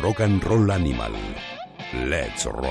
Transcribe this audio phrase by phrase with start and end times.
[0.00, 1.12] Rock and Roll Animal.
[1.92, 2.68] Let's Rock.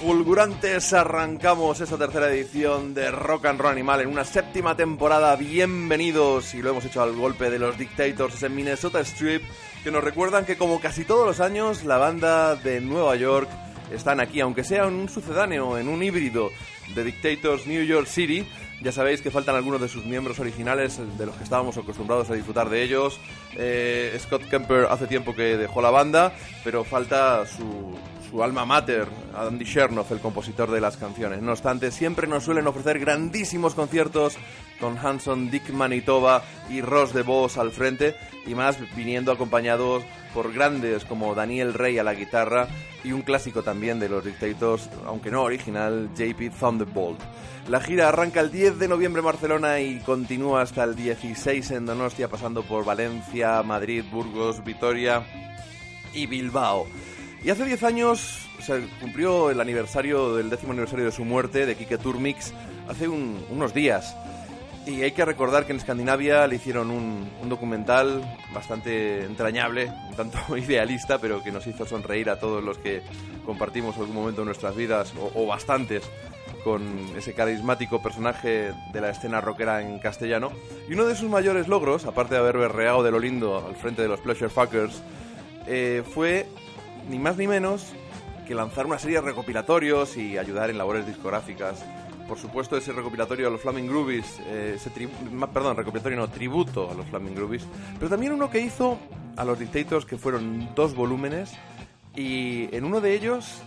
[0.00, 5.36] Fulgurantes, arrancamos esta tercera edición de Rock and Roll Animal en una séptima temporada.
[5.36, 9.44] Bienvenidos, y lo hemos hecho al golpe de los Dictators en Minnesota Strip,
[9.84, 13.48] que nos recuerdan que, como casi todos los años, la banda de Nueva York
[13.92, 16.50] están aquí, aunque sea en un sucedáneo, en un híbrido
[16.96, 18.44] de Dictators New York City
[18.82, 22.28] ya sabéis que faltan algunos de sus miembros originales, eh, de los que estábamos acostumbrados
[22.30, 23.20] a disfrutar de ellos.
[23.54, 26.32] Eh, Scott Kemper hace tiempo que dejó la banda,
[26.64, 29.06] pero falta su, alma mater,
[29.36, 31.42] Andy Chernoff, el compositor de las canciones.
[31.42, 34.36] No obstante, siempre nos suelen ofrecer grandísimos conciertos
[34.80, 40.02] con Hanson, Dick Manitoba y Ross de Boss al frente, y más viniendo acompañados
[40.34, 42.68] por grandes como Daniel Rey a la guitarra
[43.04, 47.20] y un clásico también de los Dictators, aunque no original, JP Thunderbolt.
[47.68, 51.86] La gira arranca el 10 de noviembre en Barcelona y continúa hasta el 16 en
[51.86, 55.22] Donostia, pasando por Valencia, Madrid, Burgos, Vitoria
[56.12, 56.86] y Bilbao.
[57.44, 61.74] Y hace 10 años se cumplió el aniversario del décimo aniversario de su muerte, de
[61.76, 62.52] Kike Turmix,
[62.88, 64.16] hace un- unos días.
[64.86, 68.20] Y hay que recordar que en Escandinavia le hicieron un, documental
[68.52, 73.02] bastante entrañable, un tanto idealista, pero que nos hizo sonreír a todos los que
[73.46, 76.02] compartimos algún momento de nuestras vidas, o, o bastantes,
[76.64, 76.82] con
[77.16, 80.50] ese carismático personaje de la escena rockera en castellano.
[80.88, 84.02] Y uno de sus mayores logros, aparte de haber berreado de lo lindo al frente
[84.02, 85.02] de los Pleasure Fuckers,
[85.66, 86.46] eh, fue
[87.08, 87.92] ni más ni menos
[88.46, 91.84] que lanzar una serie de recopilatorios y ayudar en labores discográficas.
[92.28, 94.90] Por supuesto, ese recopilatorio a los Flaming Groovies, eh, ese
[95.52, 97.66] perdón, recopilatorio no, tributo a los Flaming Groovies,
[97.98, 98.98] pero también uno que hizo
[99.36, 101.52] a los Dictators, que fueron dos volúmenes,
[102.14, 103.62] y en uno de ellos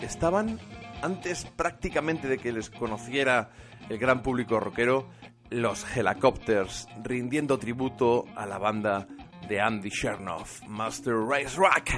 [0.00, 0.58] estaban,
[1.02, 3.50] antes prácticamente de que les conociera
[3.88, 5.08] el gran público rockero,
[5.50, 9.06] los Helicopters, rindiendo tributo a la banda
[9.48, 11.90] de Andy Chernoff, Master Race Rock.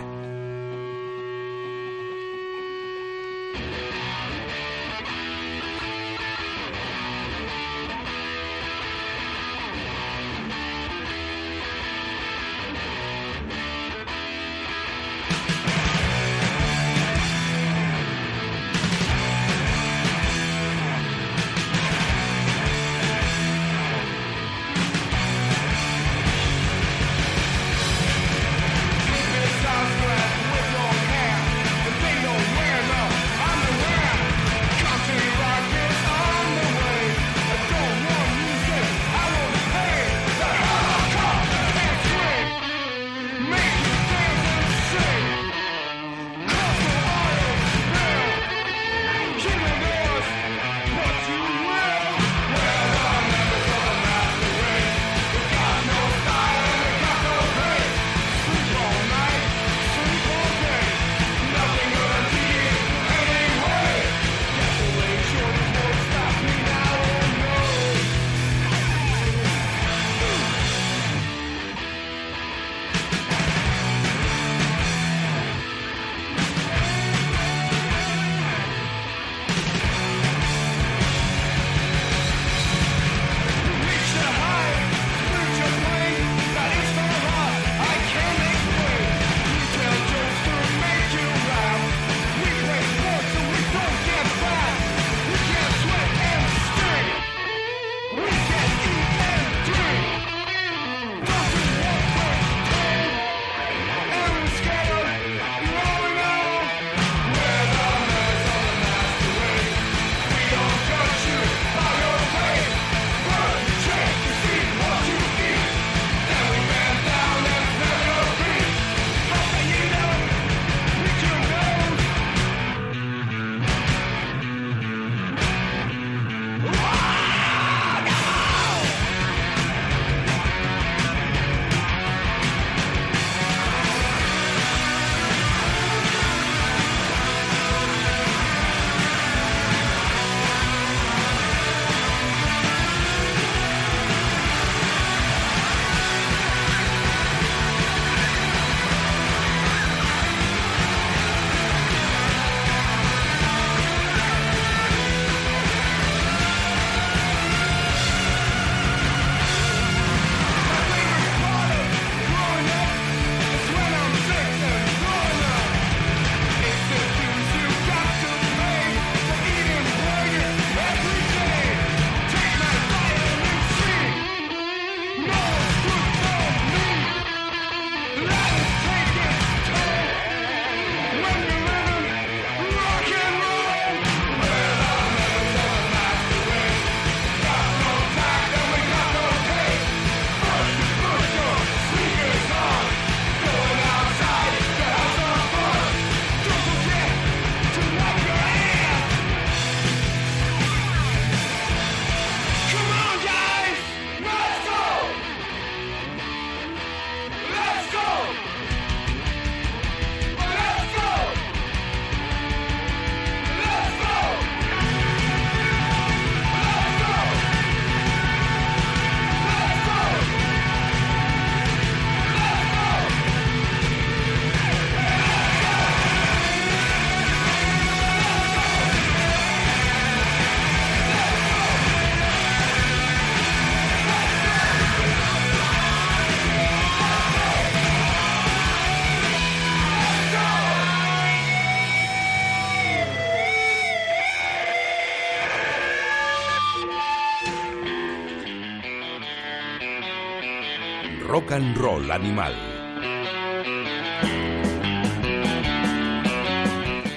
[251.58, 252.54] And roll animal.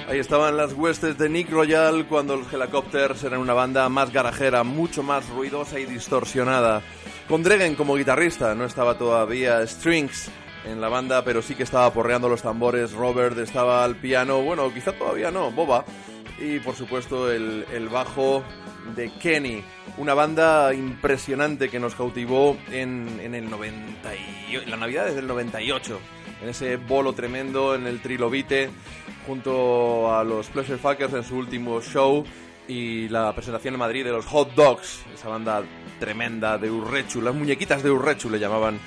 [0.08, 4.64] Ahí estaban las huestes de Nick Royal cuando los Helicopters eran una banda más garajera,
[4.64, 6.82] mucho más ruidosa y distorsionada.
[7.28, 10.28] Con Dregen como guitarrista, no estaba todavía Strings
[10.64, 12.92] en la banda, pero sí que estaba porreando los tambores.
[12.94, 15.84] Robert estaba al piano, bueno, quizá todavía no, Boba.
[16.40, 18.42] Y por supuesto el, el bajo
[18.94, 19.62] de Kenny,
[19.96, 25.26] una banda impresionante que nos cautivó en, en el 90 y, en la Navidad del
[25.26, 26.00] 98,
[26.42, 28.70] en ese bolo tremendo en el Trilobite,
[29.26, 32.24] junto a los Pleasure Fuckers en su último show
[32.68, 35.62] y la presentación en Madrid de los Hot Dogs, esa banda
[35.98, 38.78] tremenda de Urrechu, las muñequitas de Urrechu le llamaban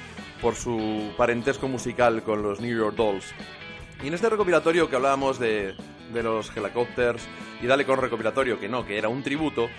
[0.42, 3.25] por su parentesco musical con los New York Dolls.
[4.04, 5.75] Y en este recopilatorio que hablábamos de,
[6.16, 7.28] de los Helicopters
[7.62, 9.70] y dale con recopilatorio que no, que era un tributo,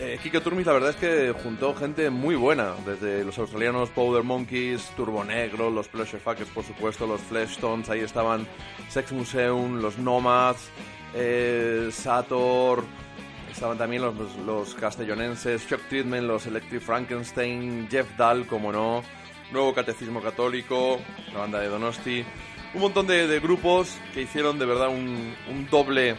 [0.00, 4.24] eh, Kike Turmis la verdad es que juntó gente muy buena, desde los australianos Powder
[4.24, 8.46] Monkeys, Turbo Negro, los Pleasure Fuckers por supuesto, los Fleshtones, ahí estaban
[8.88, 10.68] Sex Museum, los Nomads,
[11.14, 12.82] eh, Sator,
[13.52, 19.02] estaban también los, los, los castellonenses, Shock Treatment, los Electric Frankenstein, Jeff Dahl, como no,
[19.52, 20.98] Nuevo Catecismo Católico,
[21.32, 22.24] la banda de Donosti,
[22.74, 26.16] un montón de, de grupos que hicieron de verdad un, un doble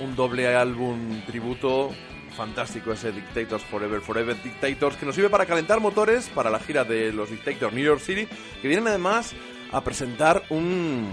[0.00, 1.90] un doble álbum tributo.
[2.36, 6.84] Fantástico ese Dictators Forever Forever Dictators que nos sirve para calentar motores para la gira
[6.84, 8.28] de los Dictators New York City
[8.62, 9.34] que vienen además
[9.72, 11.08] a presentar un,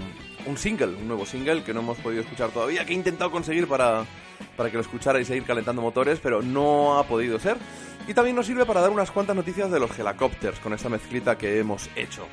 [0.46, 3.66] un single, un nuevo single que no hemos podido escuchar todavía que he intentado conseguir
[3.66, 4.04] para,
[4.56, 7.56] para que lo escuchara y seguir calentando motores pero no ha podido ser.
[8.06, 11.36] Y también nos sirve para dar unas cuantas noticias de los Helicopters con esta mezclita
[11.36, 12.26] que hemos hecho.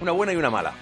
[0.00, 0.72] Una buena y una mala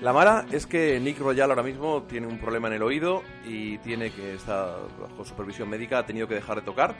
[0.00, 3.78] la mala es que Nick Royal ahora mismo tiene un problema en el oído y
[3.78, 6.94] tiene que estar bajo supervisión médica, ha tenido que dejar de tocar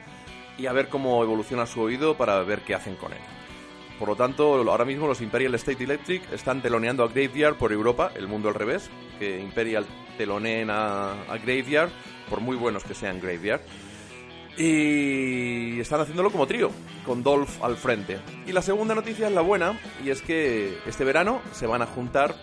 [0.57, 3.19] y a ver cómo evoluciona su oído para ver qué hacen con él.
[3.99, 8.13] Por lo tanto, ahora mismo los Imperial State Electric están teloneando a Graveyard por Europa,
[8.15, 9.87] el mundo al revés, que Imperial
[10.19, 11.91] teloneen a, a Graveyard,
[12.29, 13.63] por muy buenos que sean Graveyard.
[14.59, 16.71] Y están haciéndolo como trío,
[17.05, 18.19] con Dolph al frente.
[18.47, 21.87] Y la segunda noticia es la buena, y es que este verano se van a
[21.87, 22.35] juntar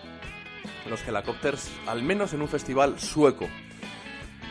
[0.88, 3.48] los Helicopters, al menos en un festival sueco.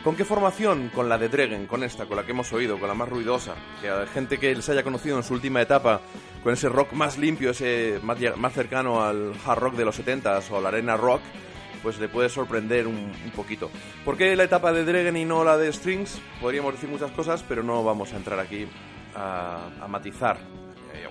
[0.04, 0.90] ¿Con qué formación?
[0.94, 3.54] Con la de Dregen, con esta, con la que hemos oído, con la más ruidosa.
[3.80, 6.02] Que a gente que les haya conocido en su última etapa,
[6.42, 10.60] con ese rock más limpio, ese más, cercano al hard rock de los 70s o
[10.60, 11.22] la arena rock,
[11.82, 13.70] pues le puede sorprender un, un, poquito.
[14.04, 16.20] ¿Por qué la etapa de Dregen y no la de Strings?
[16.38, 18.66] Podríamos decir muchas cosas, pero no vamos a entrar aquí
[19.14, 20.36] a, a matizar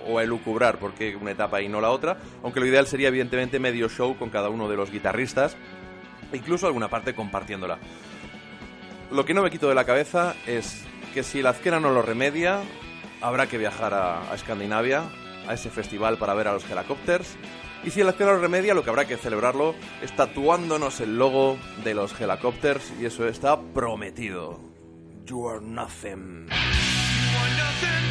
[0.06, 3.08] o a elucubrar por qué una etapa y no la otra, aunque lo ideal sería
[3.08, 5.56] evidentemente medio show con cada uno de los guitarristas,
[6.32, 7.78] incluso alguna parte compartiéndola.
[9.10, 12.02] Lo que no me quito de la cabeza es que si la Azquera no lo
[12.02, 12.60] remedia,
[13.20, 15.04] habrá que viajar a, Escandinavia,
[15.46, 17.36] a ese festival para ver a los Helicopters,
[17.84, 21.58] y si el Azquera lo remedia, lo que habrá que celebrarlo es tatuándonos el logo
[21.84, 24.58] de los Helicopters, y eso está prometido.
[25.26, 26.48] You are nothing.
[26.48, 28.03] You are nothing,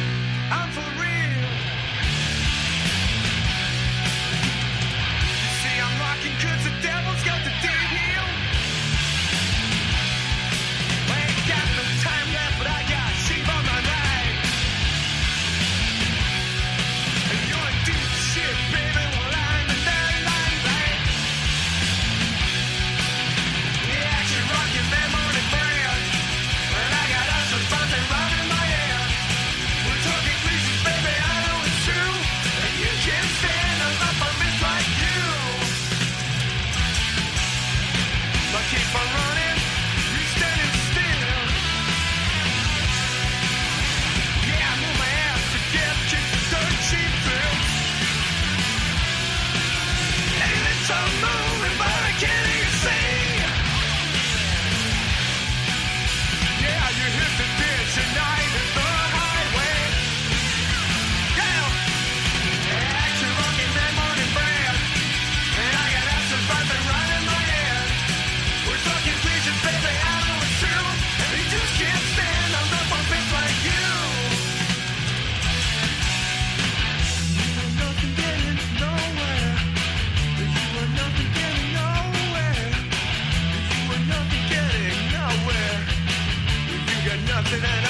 [87.60, 87.83] got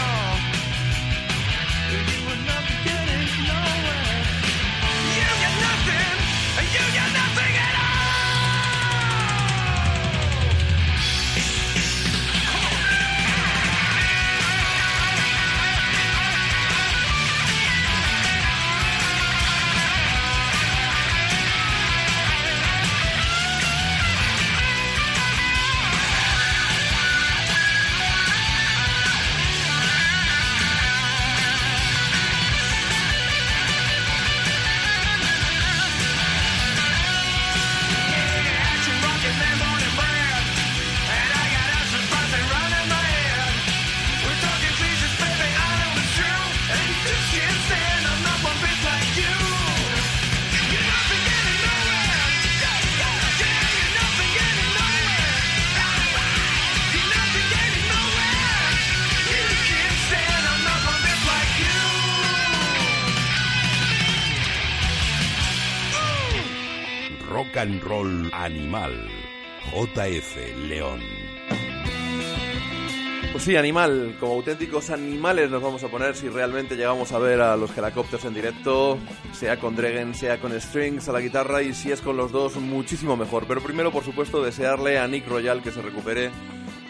[67.64, 68.92] and roll animal.
[69.72, 70.36] JF
[70.68, 71.00] León.
[73.32, 77.40] Pues sí, animal, como auténticos animales nos vamos a poner si realmente llegamos a ver
[77.40, 78.98] a los Helicopters en directo,
[79.32, 82.56] sea con Dregen, sea con Strings a la guitarra y si es con los dos,
[82.56, 83.46] muchísimo mejor.
[83.48, 86.30] Pero primero, por supuesto, desearle a Nick Royal que se recupere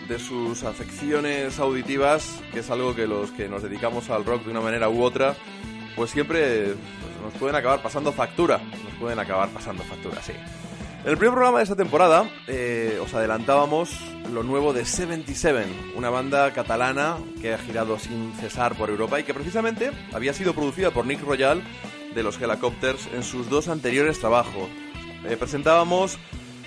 [0.08, 4.50] de sus afecciones auditivas, que es algo que los que nos dedicamos al rock de
[4.50, 5.36] una manera u otra,
[5.94, 6.76] pues siempre pues,
[7.22, 8.58] nos pueden acabar pasando factura.
[8.58, 10.32] Nos pueden acabar pasando factura, sí.
[11.04, 13.90] En el primer programa de esta temporada eh, os adelantábamos
[14.32, 19.24] lo nuevo de 77, una banda catalana que ha girado sin cesar por Europa y
[19.24, 21.62] que precisamente había sido producida por Nick Royal
[22.14, 24.70] de los Helicopters en sus dos anteriores trabajos.
[25.28, 26.16] Eh, presentábamos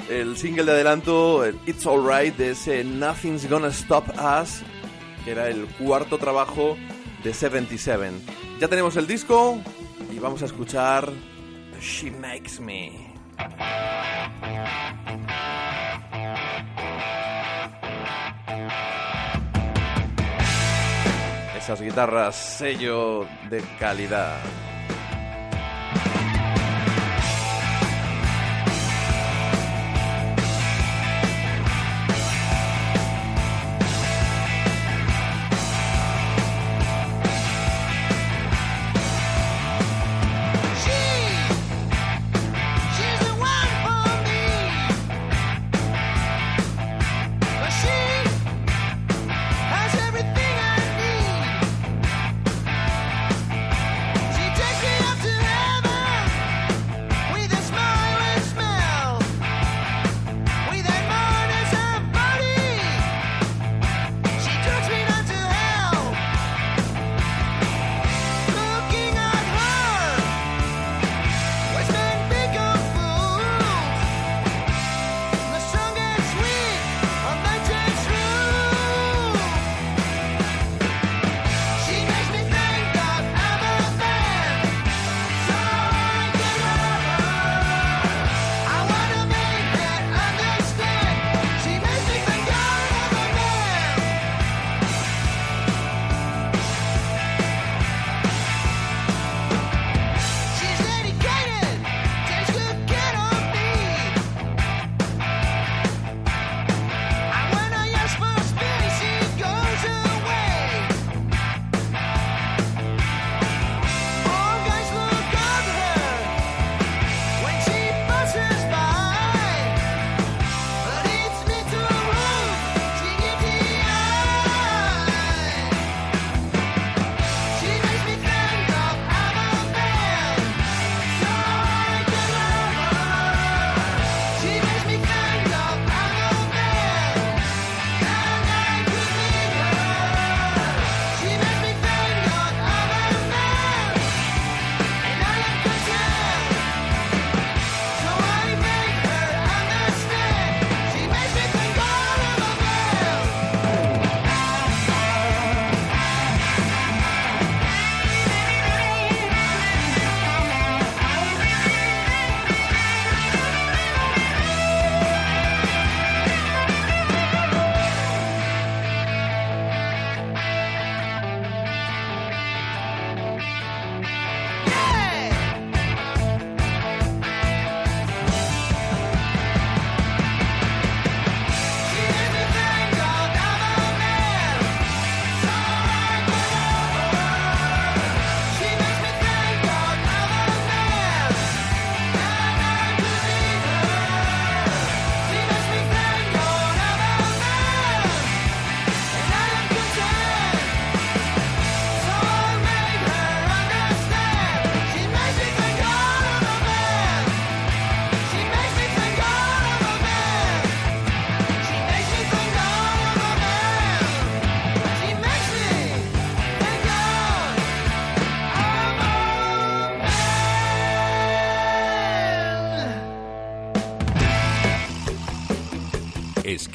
[0.07, 4.61] el single de adelanto, el It's Alright, de ese Nothing's Gonna Stop Us,
[5.25, 6.77] que era el cuarto trabajo
[7.23, 8.11] de 77.
[8.59, 9.59] Ya tenemos el disco
[10.15, 11.11] y vamos a escuchar
[11.81, 13.06] She Makes Me.
[21.57, 24.37] Esas guitarras sello de calidad.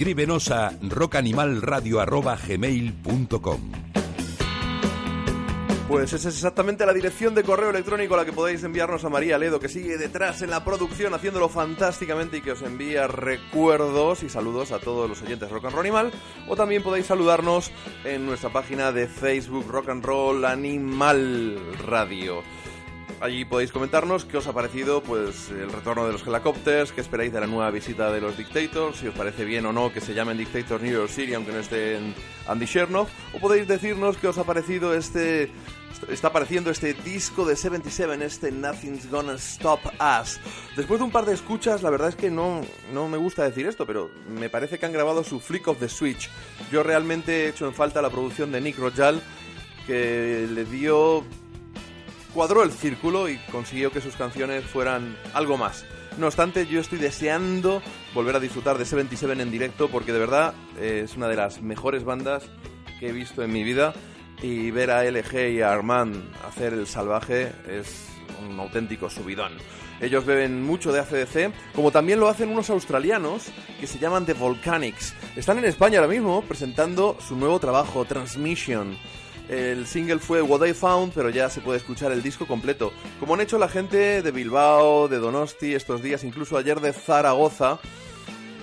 [0.03, 0.73] Escríbenos a
[5.87, 9.11] Pues esa es exactamente la dirección de correo electrónico a la que podéis enviarnos a
[9.11, 14.25] María Ledo, que sigue detrás en la producción haciéndolo fantásticamente y que os envía recuerdos
[14.25, 16.11] y saludos a todos los oyentes Rock and Roll Animal.
[16.49, 17.71] O también podéis saludarnos
[18.05, 22.43] en nuestra página de Facebook Rock and Roll Animal Radio.
[23.23, 27.33] Allí podéis comentarnos qué os ha parecido pues el retorno de los helicópteros, qué esperáis
[27.33, 30.13] de la nueva visita de los Dictators, si os parece bien o no que se
[30.13, 32.17] llamen Dictators New York City aunque no esté en
[32.49, 35.53] Andy Chernoff, o podéis decirnos qué os ha parecido este
[36.09, 40.41] está apareciendo este disco de 77, este Nothing's Gonna Stop Us.
[40.75, 43.69] Después de un par de escuchas, la verdad es que no, no me gusta decir
[43.69, 46.29] esto, pero me parece que han grabado su Flick of the Switch.
[46.73, 49.23] Yo realmente he hecho en falta la producción de Nick Rojal,
[49.87, 51.25] que le dio
[52.35, 55.85] cuadró el círculo y consiguió que sus canciones fueran algo más.
[56.19, 57.83] No obstante, yo estoy deseando
[58.15, 61.63] volver a disfrutar de 77 en directo porque de verdad eh, es una de las
[61.63, 62.45] mejores bandas
[63.01, 63.95] que he visto en mi vida
[64.43, 68.09] y ver a LG y a Armand hacer el salvaje es
[68.47, 69.53] un auténtico subidón.
[70.01, 74.35] Ellos beben mucho de ACDC, como también lo hacen unos australianos que se llaman The
[74.35, 75.15] Volcanics.
[75.37, 78.97] Están en España ahora mismo presentando su nuevo trabajo, Transmission.
[79.49, 82.93] El single fue What I Found, pero ya se puede escuchar el disco completo.
[83.21, 87.79] Como han hecho la gente de Bilbao, de Donosti estos días, incluso ayer de Zaragoza,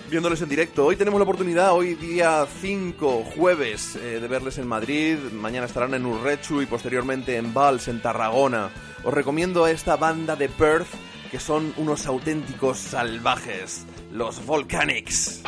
[0.10, 0.86] viéndoles en directo.
[0.86, 5.18] Hoy tenemos la oportunidad, hoy día 5, jueves, eh, de verles en Madrid.
[5.34, 8.72] Mañana estarán en Urrechu y posteriormente en Vals, en Tarragona.
[9.04, 10.89] Os recomiendo a esta banda de Perth,
[11.30, 15.44] que son unos auténticos salvajes, los Volcanics.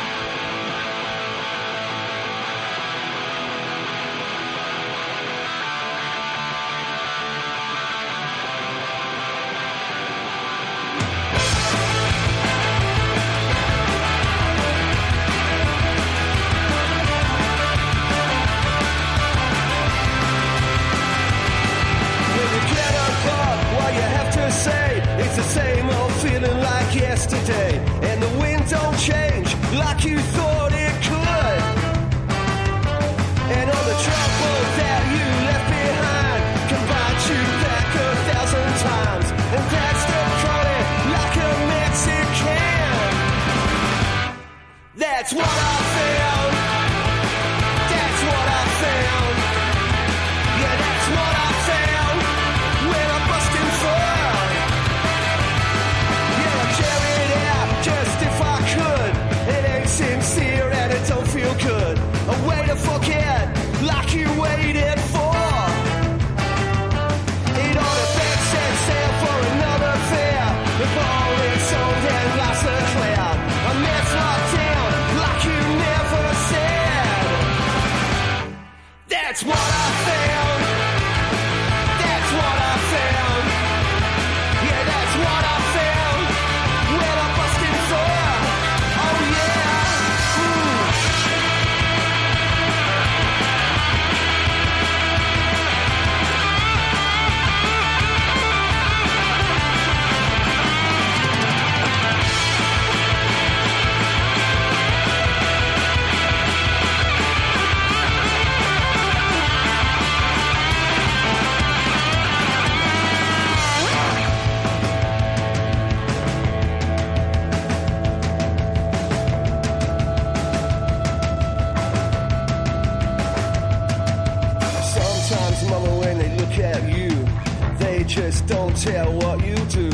[128.11, 129.89] Just don't tell what you do.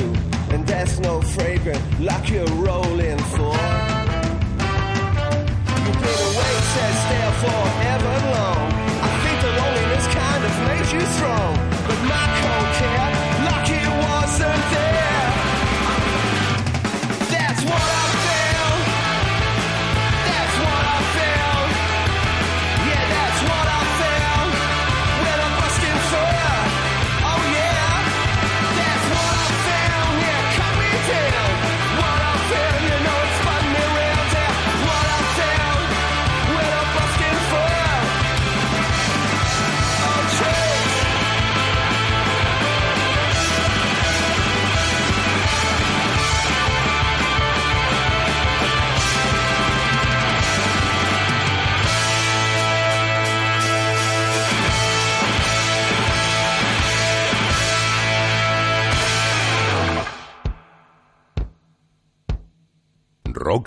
[0.49, 2.96] And that's no fragrant like you're rolling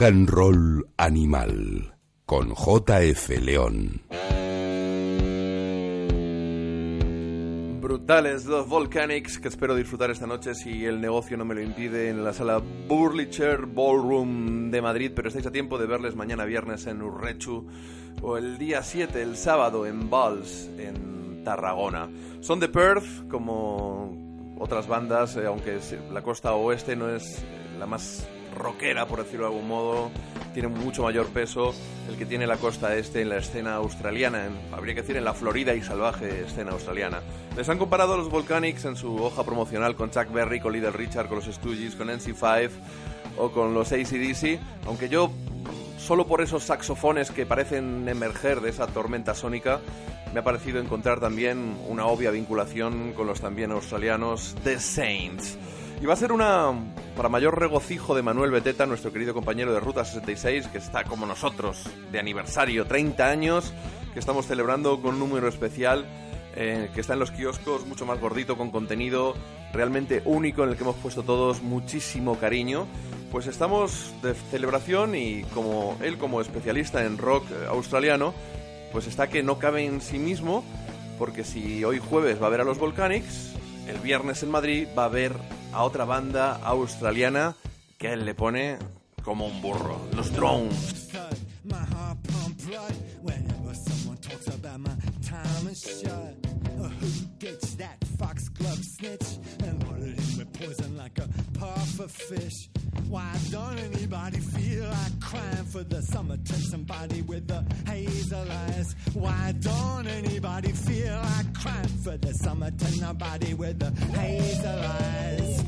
[0.01, 4.01] Rock and Roll Animal con JF León.
[7.83, 12.09] Brutales los Volcanics que espero disfrutar esta noche si el negocio no me lo impide
[12.09, 16.87] en la sala Burlicher Ballroom de Madrid, pero estáis a tiempo de verles mañana viernes
[16.87, 17.67] en Urrechu
[18.23, 22.09] o el día 7, el sábado en Vals, en Tarragona.
[22.41, 25.79] Son de Perth, como otras bandas, eh, aunque
[26.11, 28.27] la costa oeste no es eh, la más
[28.61, 30.11] rockera, por decirlo de algún modo,
[30.55, 31.75] tiene mucho mayor peso
[32.09, 35.25] el que tiene la costa este en la escena australiana, en- habría que decir en
[35.25, 37.21] la florida y salvaje escena australiana.
[37.57, 40.91] Les han comparado a los Volcanics en su hoja promocional con Chuck Berry, con Little
[40.93, 42.71] Richard, con los Stooges, con NC5
[43.39, 45.31] o con los ACDC, aunque yo
[45.99, 49.81] solo por esos saxofones que parecen emerger de esa tormenta sónica,
[50.35, 55.59] me ha parecido encontrar también una obvia vinculación con los también australianos The Saints.
[56.01, 56.73] Y va a ser una,
[57.15, 61.27] para mayor regocijo de Manuel Beteta, nuestro querido compañero de Ruta 66, que está como
[61.27, 63.75] nosotros de aniversario, 30 años,
[64.15, 66.07] que estamos celebrando con un número especial
[66.57, 69.35] eh, que está en los kioscos, mucho más gordito, con contenido
[69.75, 72.87] realmente único en el que hemos puesto todos muchísimo cariño.
[73.31, 78.33] Pues estamos de celebración y como él como especialista en rock eh, australiano,
[78.91, 80.65] pues está que no cabe en sí mismo,
[81.19, 83.53] porque si hoy jueves va a ver a los Volcanics,
[83.87, 87.55] el viernes en Madrid va a ver a otra banda australiana
[87.99, 88.79] que él le pone
[89.23, 91.09] como un burro, los Drones.
[103.09, 106.61] Why don't anybody feel like crying for the summer summertime?
[106.71, 108.95] Somebody with the hazel eyes.
[109.15, 113.01] Why don't anybody feel like crying for the summer summertime?
[113.01, 115.65] Nobody with the hazel eyes.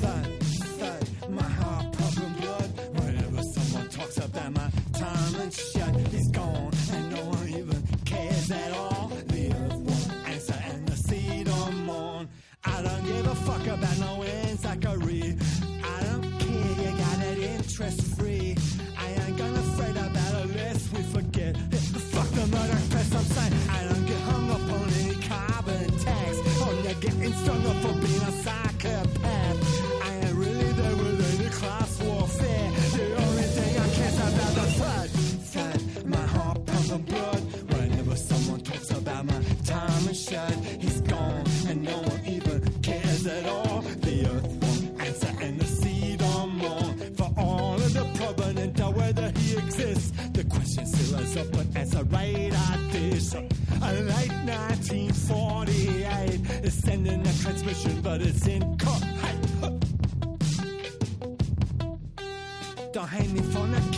[0.00, 0.42] thud,
[0.78, 2.70] thud, my heart pumping blood.
[3.00, 8.50] Whenever someone talks about my time and shut, he's gone, and no one even cares
[8.50, 8.97] at all.
[13.08, 15.36] Give a fuck about no end, Zachary.
[15.82, 18.56] I don't care, you got it interest free.
[18.96, 21.56] I ain't gonna fret about it lest we forget.
[22.12, 23.54] Fuck the murder pest, I'm saying.
[23.70, 26.32] I don't get hung up on any carbon tax.
[26.60, 29.07] Oh, you're getting strung up for being a psychopath.
[50.78, 53.34] The question still is open as a radar dish.
[53.34, 53.40] A
[53.92, 59.02] late 1948 is sending a transmission, but it's in cut.
[62.92, 63.97] Don't hate me for not caring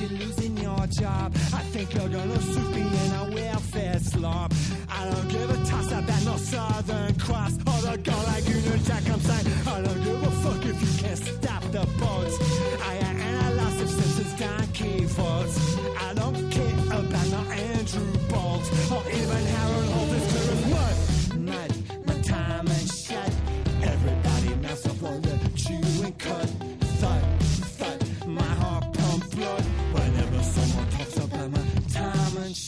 [0.00, 1.32] you're losing your job.
[1.52, 4.52] I think you're gonna suit me in a welfare slob.
[4.88, 9.08] I don't give a toss about no Southern Cross or the guy like Union Jack.
[9.10, 12.36] I'm saying I don't give a fuck if you can't stop the boats.
[12.82, 15.76] I analyze if Simpsons donkey faults.
[15.98, 18.68] I don't care about no Andrew Bolts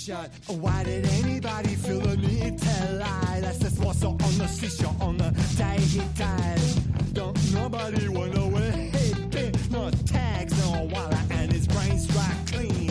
[0.09, 3.39] Why did anybody feel the need to lie?
[3.41, 6.61] That's just what's on the seashore on the day he died.
[7.13, 9.53] Don't nobody wonder where he been.
[9.71, 12.91] No tags, no wallet, and his brain's dry clean.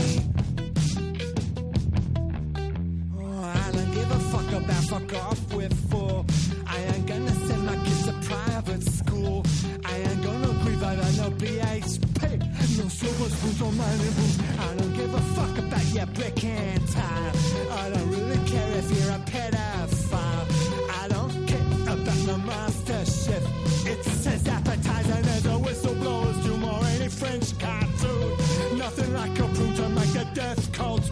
[3.19, 6.25] Oh, I don't give a fuck about fuck off with fool.
[6.65, 9.43] I ain't gonna send my kids to private school.
[9.83, 12.39] I ain't gonna grieve over no BHP.
[12.77, 14.39] No silver spoons boots.
[14.59, 14.90] I don't
[15.51, 17.31] a fuck about your brick and tile.
[17.71, 20.45] I don't really care if you're a pedophile.
[21.01, 23.43] I don't care about no master chef.
[23.85, 28.77] It says appetizer, and there's a whistleblowers do more any French cartoon.
[28.77, 31.09] Nothing like a prune to make the death cults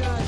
[0.00, 0.26] time.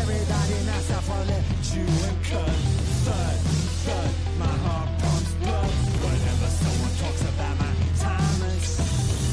[0.00, 2.56] Everybody knows on the Jew and cut.
[3.04, 3.36] Thud,
[3.84, 5.70] thud, my heart pumps blood.
[6.04, 7.72] Whenever someone talks about my
[8.06, 8.66] time is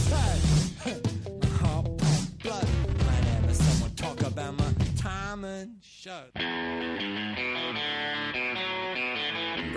[0.07, 0.39] shut.
[1.43, 2.69] My heart pumps blood.
[3.07, 6.31] Whenever someone talk about my time and shut.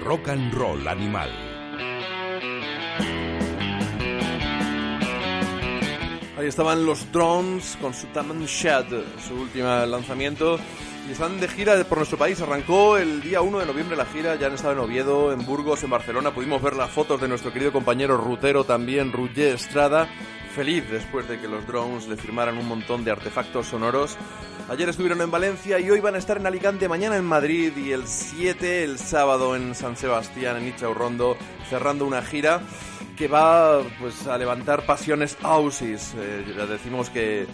[0.05, 1.62] Rock and Roll Animal.
[6.43, 8.87] Ahí estaban los Drones con su Taman Shed,
[9.25, 10.59] su último lanzamiento.
[11.09, 12.41] Y están de gira por nuestro país.
[12.41, 14.35] Arrancó el día 1 de noviembre la gira.
[14.35, 16.35] Ya han estado en Oviedo, en Burgos, en Barcelona.
[16.35, 20.09] Pudimos ver las fotos de nuestro querido compañero rutero también, Roger Estrada.
[20.53, 24.17] Feliz después de que los Drones le firmaran un montón de artefactos sonoros.
[24.69, 27.93] Ayer estuvieron en Valencia y hoy van a estar en Alicante, mañana en Madrid y
[27.93, 31.37] el 7, el sábado en San Sebastián, en Rondo,
[31.71, 32.63] cerrando una gira
[33.17, 36.15] que va pues a levantar pasiones ausis.
[36.17, 37.47] Eh, decimos que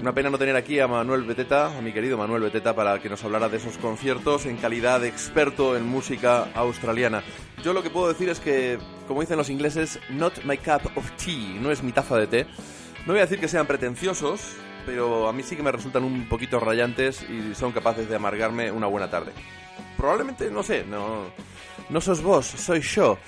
[0.00, 3.08] una pena no tener aquí a Manuel Beteta, a mi querido Manuel Beteta, para que
[3.08, 7.22] nos hablara de esos conciertos en calidad de experto en música australiana.
[7.62, 11.08] Yo lo que puedo decir es que, como dicen los ingleses, not my cup of
[11.12, 12.46] tea, no es mi taza de té.
[13.06, 16.28] No voy a decir que sean pretenciosos, pero a mí sí que me resultan un
[16.28, 19.32] poquito rayantes y son capaces de amargarme una buena tarde.
[19.96, 21.26] Probablemente, no sé, no,
[21.90, 23.18] no sos vos, soy yo.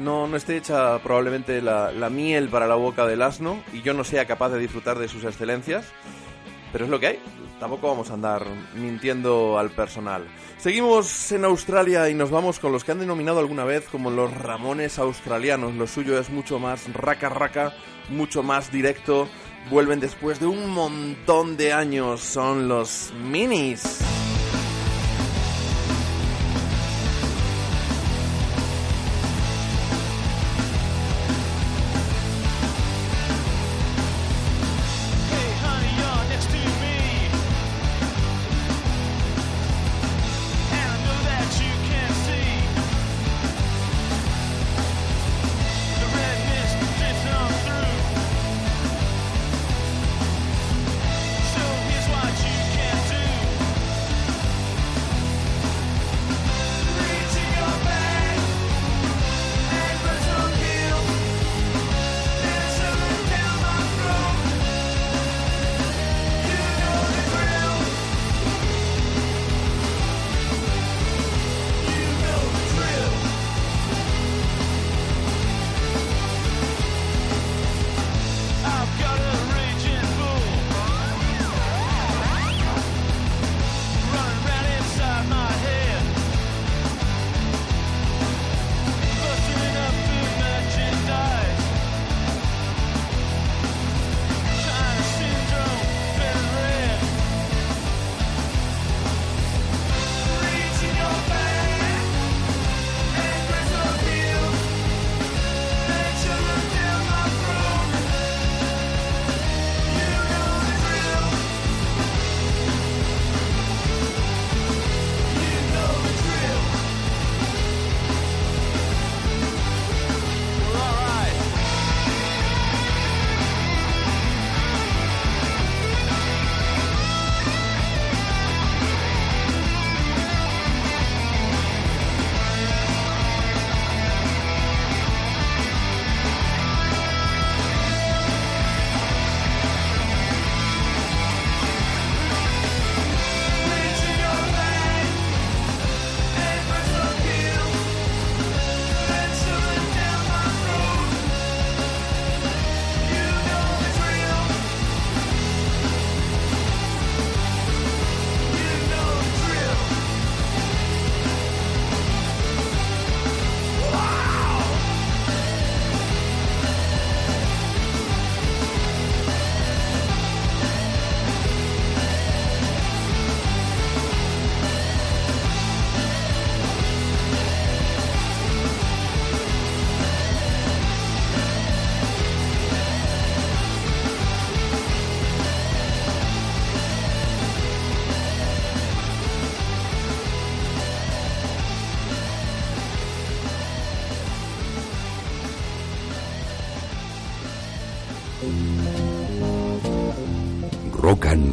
[0.00, 3.94] No, no esté hecha probablemente la, la miel para la boca del asno y yo
[3.94, 5.86] no sea capaz de disfrutar de sus excelencias.
[6.72, 7.18] Pero es lo que hay.
[7.58, 10.24] Tampoco vamos a andar mintiendo al personal.
[10.56, 14.32] Seguimos en Australia y nos vamos con los que han denominado alguna vez como los
[14.32, 15.74] Ramones australianos.
[15.74, 17.74] Lo suyo es mucho más raca raca,
[18.08, 19.28] mucho más directo.
[19.70, 22.20] Vuelven después de un montón de años.
[22.20, 24.00] Son los Minis.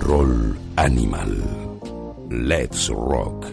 [0.08, 1.36] Roll Animal.
[2.30, 3.46] Let's Rock.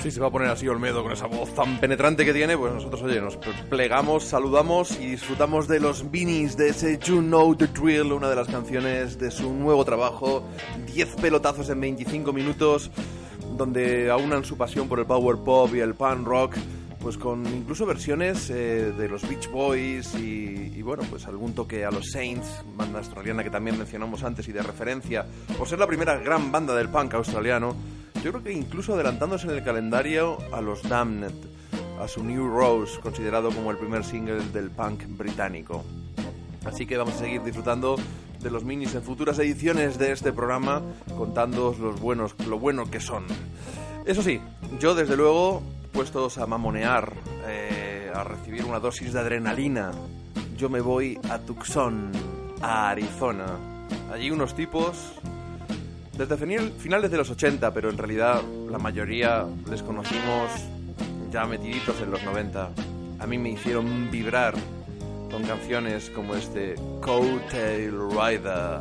[0.00, 2.72] Si se va a poner así Olmedo con esa voz tan penetrante que tiene, pues
[2.72, 3.36] nosotros, oye, nos
[3.68, 8.36] plegamos, saludamos y disfrutamos de los Beanies, de ese You Know the Drill, una de
[8.36, 10.44] las canciones de su nuevo trabajo,
[10.86, 12.92] 10 pelotazos en 25 minutos,
[13.56, 16.54] donde aunan su pasión por el power pop y el punk rock,
[17.00, 21.84] pues con incluso versiones eh, de los Beach Boys y, y, bueno, pues algún toque
[21.84, 25.26] a los Saints, banda australiana que también mencionamos antes y de referencia,
[25.56, 27.74] por ser la primera gran banda del punk australiano,
[28.22, 31.32] yo creo que incluso adelantándose en el calendario a los Damned,
[32.00, 35.84] a su New Rose, considerado como el primer single del punk británico.
[36.64, 37.96] Así que vamos a seguir disfrutando
[38.40, 40.82] de los minis en futuras ediciones de este programa,
[41.16, 43.24] contándoos los buenos, lo bueno que son.
[44.04, 44.40] Eso sí,
[44.78, 45.62] yo desde luego,
[45.92, 47.12] puestos a mamonear,
[47.46, 49.90] eh, a recibir una dosis de adrenalina,
[50.56, 52.12] yo me voy a Tucson,
[52.60, 53.46] a Arizona.
[54.12, 54.96] Allí unos tipos
[56.16, 56.36] desde
[56.78, 60.50] finales de los 80, pero en realidad la mayoría les conocimos
[61.30, 62.70] ya metiditos en los 90.
[63.18, 64.54] A mí me hicieron vibrar
[65.30, 68.80] con canciones como este Coattail Rider.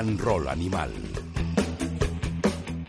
[0.00, 0.90] Roll Animal.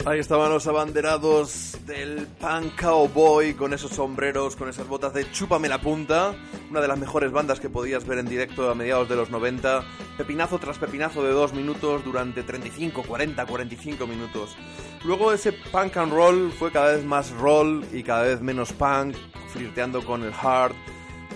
[0.06, 5.68] Ahí estaban los abanderados del punk cowboy con esos sombreros, con esas botas de chúpame
[5.68, 6.34] la punta.
[6.70, 9.84] Una de las mejores bandas que podías ver en directo a mediados de los 90.
[10.18, 14.56] Pepinazo tras pepinazo de dos minutos durante 35, 40, 45 minutos.
[15.04, 19.16] Luego ese punk and roll fue cada vez más roll y cada vez menos punk,
[19.52, 20.74] flirteando con el hard.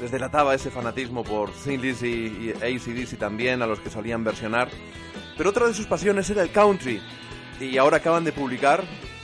[0.01, 4.69] Les delataba ese fanatismo por Thin Lizzy y ACDC también, a los que solían versionar.
[5.38, 7.01] Pero otra de sus pasiones era el country.
[7.59, 8.83] Y ahora acaban de publicar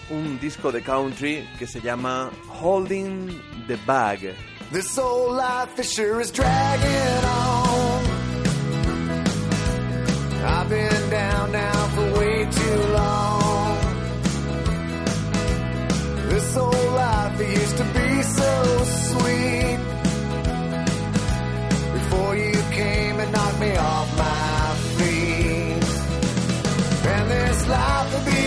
[0.09, 2.31] un disco de country que se llama
[2.61, 4.35] Holding the Bag.
[4.71, 8.03] This old life sure is dragging on.
[10.43, 13.77] I've been down now for way too long.
[16.29, 19.79] This old life used to be so sweet.
[21.93, 23.10] Before you came
[27.71, 28.40] life would be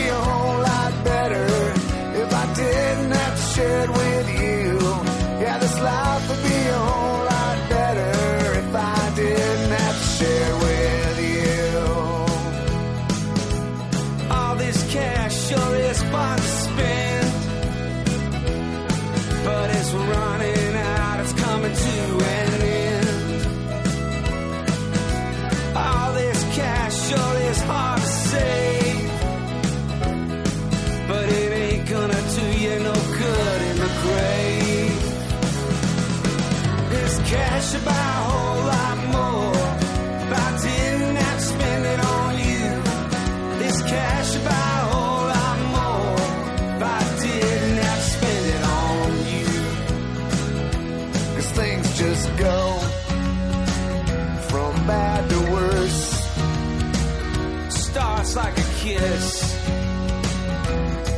[58.84, 59.56] kiss,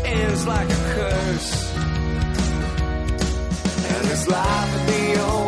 [0.05, 1.75] ends like a curse.
[3.91, 5.46] And this life a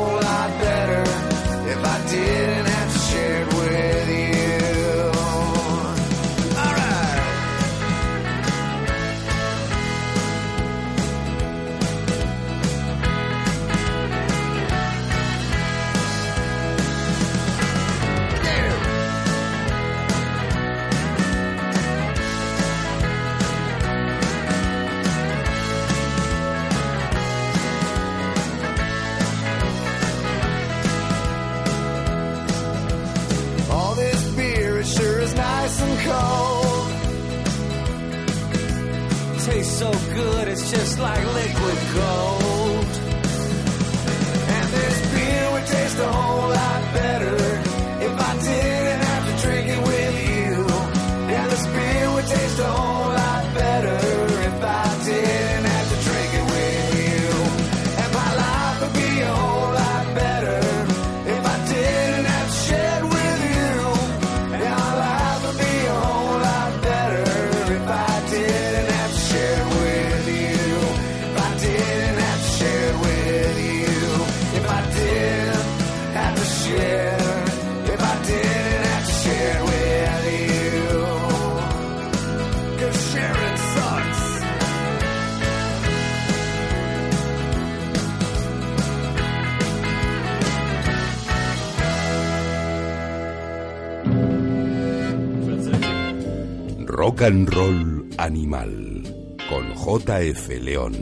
[97.18, 99.02] Rock and Roll Animal
[99.48, 100.94] con JF León.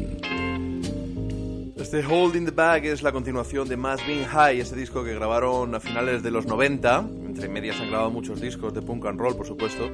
[1.76, 5.12] Este Hold in the Bag es la continuación de Mass Being High, ese disco que
[5.12, 7.06] grabaron a finales de los 90.
[7.26, 9.90] Entre medias han grabado muchos discos de punk and roll, por supuesto.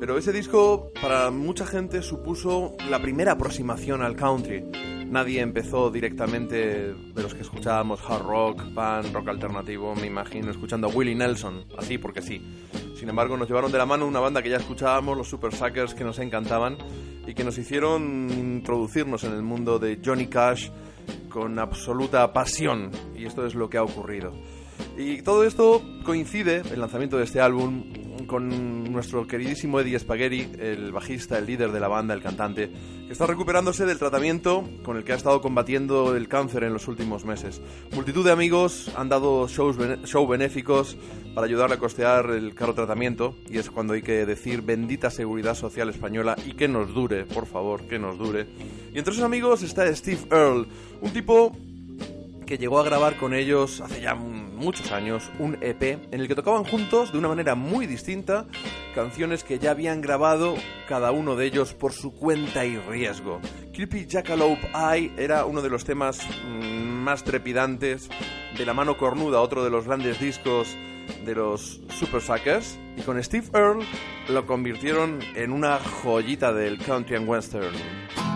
[0.00, 4.64] Pero ese disco, para mucha gente, supuso la primera aproximación al country.
[5.12, 10.86] Nadie empezó directamente de los que escuchábamos hard rock, pan, rock alternativo, me imagino, escuchando
[10.86, 12.40] a Willie Nelson, así porque sí.
[12.98, 15.92] Sin embargo, nos llevaron de la mano una banda que ya escuchábamos, los Super Suckers,
[15.92, 16.78] que nos encantaban
[17.26, 20.70] y que nos hicieron introducirnos en el mundo de Johnny Cash
[21.28, 22.90] con absoluta pasión.
[23.14, 24.32] Y esto es lo que ha ocurrido.
[24.96, 27.84] Y todo esto coincide, el lanzamiento de este álbum,
[28.26, 32.70] con nuestro queridísimo Eddie Spaghetti, el bajista, el líder de la banda, el cantante,
[33.06, 36.88] que está recuperándose del tratamiento con el que ha estado combatiendo el cáncer en los
[36.88, 37.60] últimos meses.
[37.94, 40.96] Multitud de amigos han dado shows show benéficos
[41.34, 45.54] para ayudarle a costear el caro tratamiento y es cuando hay que decir bendita seguridad
[45.54, 48.46] social española y que nos dure, por favor, que nos dure.
[48.94, 50.66] Y entre esos amigos está Steve Earle,
[51.00, 51.54] un tipo
[52.46, 56.28] que llegó a grabar con ellos hace ya un- muchos años un EP en el
[56.28, 58.46] que tocaban juntos de una manera muy distinta
[58.94, 60.54] canciones que ya habían grabado
[60.88, 63.40] cada uno de ellos por su cuenta y riesgo.
[63.72, 68.08] Creepy Jackalope Eye era uno de los temas mm, más trepidantes
[68.56, 70.76] de la mano cornuda, otro de los grandes discos
[71.24, 73.84] de los Super Suckers, y con Steve Earle
[74.28, 78.31] lo convirtieron en una joyita del country and western.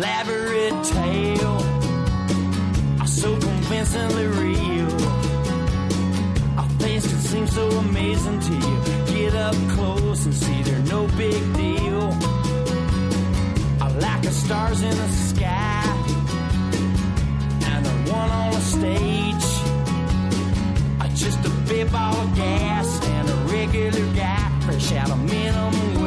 [0.00, 1.60] Elaborate tale,
[3.06, 4.94] so convincingly real.
[6.56, 8.76] A face that seems so amazing to you.
[9.14, 12.08] Get up close and see they're no big deal.
[13.82, 15.84] I like the stars in the sky,
[17.70, 19.48] and the one on the stage.
[20.98, 25.99] I just a big ball of gas and a regular guy, fresh out of minimum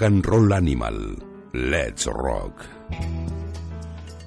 [0.00, 1.16] Rock and Roll Animal.
[1.52, 2.62] Let's Rock.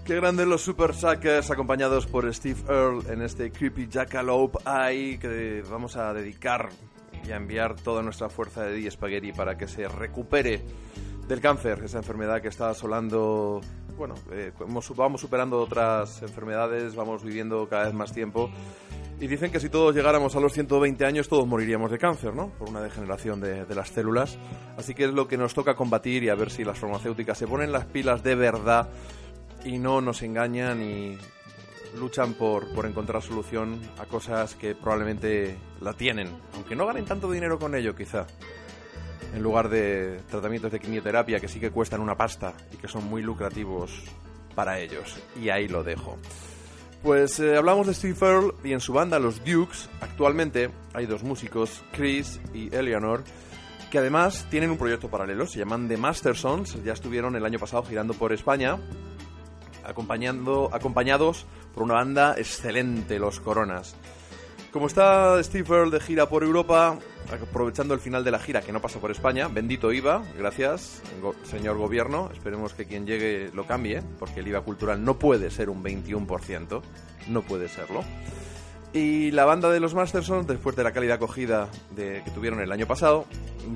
[0.06, 5.64] Qué grandes los Super Suckers acompañados por Steve Earle en este Creepy Jackalope ahí que
[5.68, 6.70] vamos a dedicar
[7.26, 10.62] y a enviar toda nuestra fuerza de D Spaghetti para que se recupere
[11.28, 13.60] del cáncer, esa enfermedad que está asolando.
[13.98, 14.52] Bueno, eh,
[14.96, 18.52] vamos superando otras enfermedades, vamos viviendo cada vez más tiempo.
[19.24, 22.50] Y dicen que si todos llegáramos a los 120 años, todos moriríamos de cáncer, ¿no?
[22.50, 24.38] Por una degeneración de, de las células.
[24.76, 27.48] Así que es lo que nos toca combatir y a ver si las farmacéuticas se
[27.48, 28.90] ponen las pilas de verdad
[29.64, 31.18] y no nos engañan y
[31.98, 37.32] luchan por, por encontrar solución a cosas que probablemente la tienen, aunque no ganen tanto
[37.32, 38.28] dinero con ello quizá,
[39.34, 43.06] en lugar de tratamientos de quimioterapia que sí que cuestan una pasta y que son
[43.06, 44.04] muy lucrativos
[44.54, 45.18] para ellos.
[45.42, 46.18] Y ahí lo dejo.
[47.04, 51.22] Pues eh, hablamos de Steve Earle y en su banda Los Dukes actualmente hay dos
[51.22, 53.26] músicos, Chris y Eleanor,
[53.92, 57.84] que además tienen un proyecto paralelo, se llaman The Mastersons, ya estuvieron el año pasado
[57.84, 58.78] girando por España
[59.84, 63.98] acompañando, acompañados por una banda excelente, Los Coronas.
[64.74, 66.98] Como está Steve Earle de gira por Europa,
[67.32, 71.04] aprovechando el final de la gira que no pasa por España, bendito IVA, gracias,
[71.44, 75.70] señor gobierno, esperemos que quien llegue lo cambie, porque el IVA cultural no puede ser
[75.70, 76.82] un 21%,
[77.28, 78.04] no puede serlo.
[78.94, 82.88] Y la banda de los Masterson, después de la cálida acogida que tuvieron el año
[82.88, 83.26] pasado,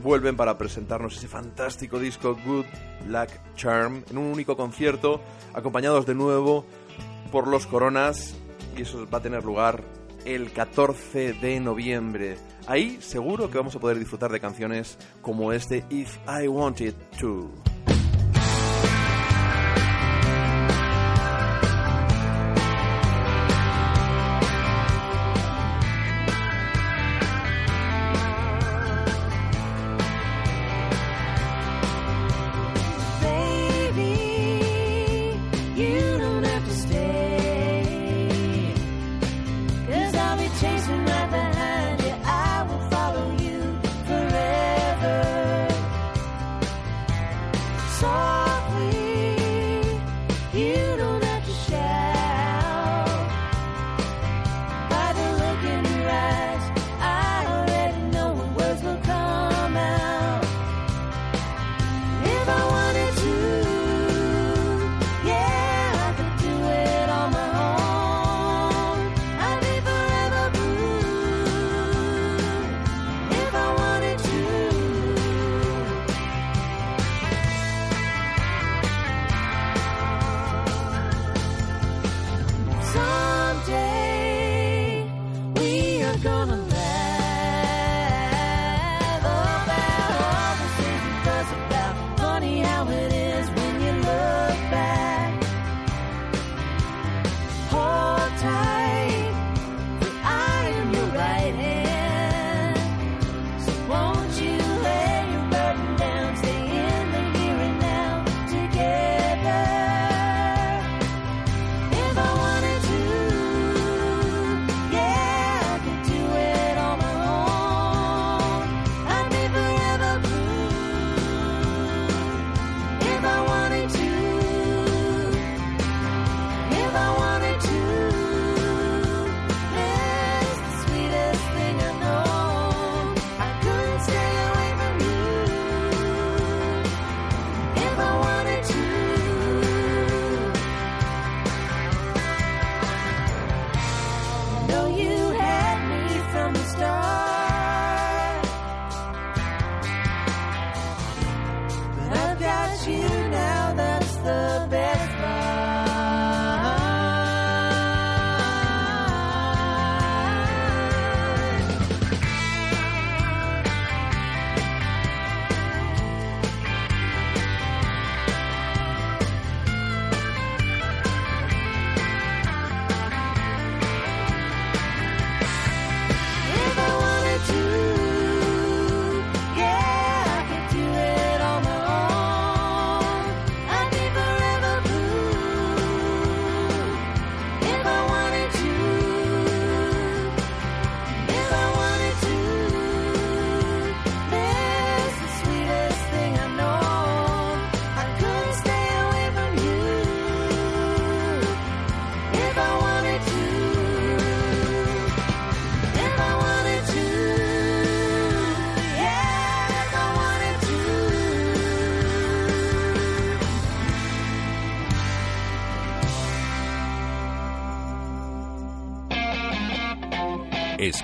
[0.02, 2.66] vuelven para presentarnos ese fantástico disco Good
[3.08, 5.22] Luck Charm en un único concierto,
[5.54, 6.66] acompañados de nuevo
[7.32, 8.36] por los Coronas,
[8.76, 9.84] y eso va a tener lugar
[10.28, 12.38] el 14 de noviembre.
[12.68, 17.67] Ahí seguro que vamos a poder disfrutar de canciones como este If I Wanted To.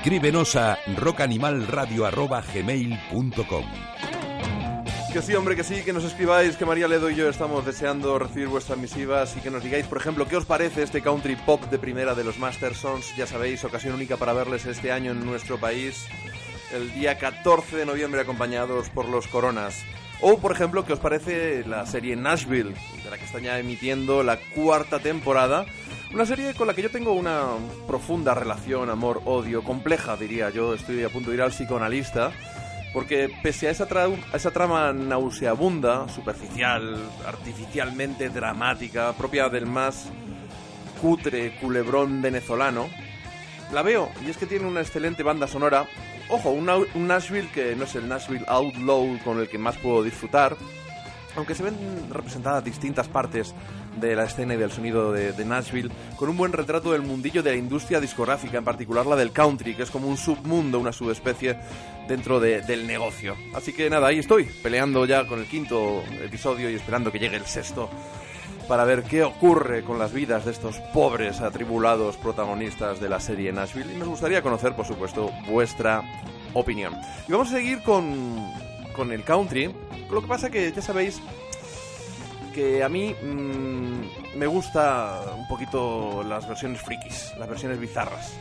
[0.03, 3.65] Escríbenos a rockanimalradio.gmail.com
[5.13, 8.19] Que sí, hombre, que sí, que nos escribáis, que María Ledo y yo estamos deseando
[8.19, 11.63] recibir vuestras misivas y que nos digáis, por ejemplo, qué os parece este country pop
[11.71, 13.15] de primera de los Master Sons.
[13.15, 16.05] Ya sabéis, ocasión única para verles este año en nuestro país,
[16.73, 19.85] el día 14 de noviembre, acompañados por los Coronas.
[20.19, 22.73] O, por ejemplo, qué os parece la serie Nashville,
[23.05, 25.65] de la que están ya emitiendo la cuarta temporada.
[26.13, 27.43] Una serie con la que yo tengo una
[27.87, 30.73] profunda relación, amor, odio, compleja, diría yo.
[30.75, 32.31] Estoy a punto de ir al psicoanalista.
[32.93, 36.95] Porque pese a esa, tra- a esa trama nauseabunda, superficial,
[37.25, 40.09] artificialmente dramática, propia del más
[41.01, 42.87] cutre culebrón venezolano,
[43.73, 45.87] la veo y es que tiene una excelente banda sonora.
[46.29, 50.03] Ojo, un, un Nashville que no es el Nashville Outlaw con el que más puedo
[50.03, 50.55] disfrutar,
[51.35, 51.75] aunque se ven
[52.11, 53.53] representadas distintas partes
[53.99, 57.51] de la escena y del sonido de, Nashville, con un buen retrato del mundillo de
[57.51, 61.57] la industria discográfica, en particular la del country, que es como un submundo, una subespecie
[62.07, 63.35] dentro de- del negocio.
[63.53, 67.37] Así que nada, ahí estoy, peleando ya con el quinto episodio y esperando que llegue
[67.37, 67.89] el sexto
[68.67, 73.51] para ver qué ocurre con las vidas de estos pobres, atribulados protagonistas de la serie
[73.51, 73.93] Nashville.
[73.93, 76.01] Y nos gustaría conocer, por supuesto, vuestra
[76.53, 76.93] opinión.
[77.27, 78.37] Y vamos a seguir con,
[78.95, 79.73] con el country.
[80.09, 81.21] Lo que pasa que ya sabéis
[82.53, 88.33] que a mí mm, me gusta un poquito las versiones frikis, las versiones bizarras.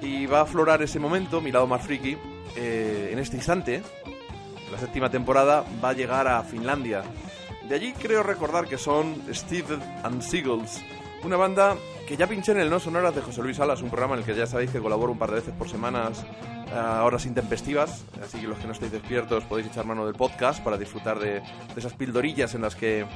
[0.00, 2.16] Y va a aflorar ese momento, mi lado más friki,
[2.56, 3.82] eh, en este instante.
[4.70, 7.02] La séptima temporada va a llegar a Finlandia.
[7.68, 10.80] De allí creo recordar que son Steve and Seagulls,
[11.24, 14.14] una banda que ya pinché en el No Sonoras de José Luis Salas, un programa
[14.14, 16.24] en el que ya sabéis que colaboro un par de veces por semanas
[16.74, 20.62] a horas intempestivas, así que los que no estáis despiertos podéis echar mano del podcast
[20.62, 21.42] para disfrutar de, de
[21.76, 23.06] esas pildorillas en las que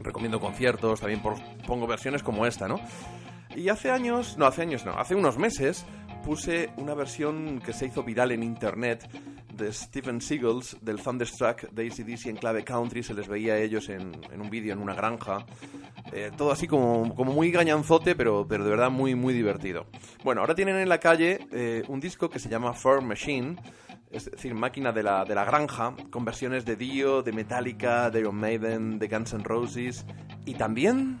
[0.00, 2.80] recomiendo conciertos, también por- pongo versiones como esta, ¿no?
[3.54, 5.84] Y hace años, no, hace años no, hace unos meses
[6.24, 9.08] puse una versión que se hizo viral en internet
[9.54, 13.88] de Stephen Seagulls del Thunderstruck de ACDC en clave country, se les veía a ellos
[13.88, 15.44] en, en un vídeo en una granja.
[16.12, 19.86] Eh, todo así como, como muy gañanzote, pero, pero de verdad muy, muy divertido.
[20.24, 23.56] Bueno, ahora tienen en la calle eh, un disco que se llama Farm Machine,
[24.10, 28.20] es decir, máquina de la, de la granja, con versiones de Dio, de Metallica, de
[28.20, 30.04] Iron Maiden, de Guns N' Roses
[30.46, 31.20] y también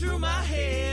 [0.00, 0.89] through my head.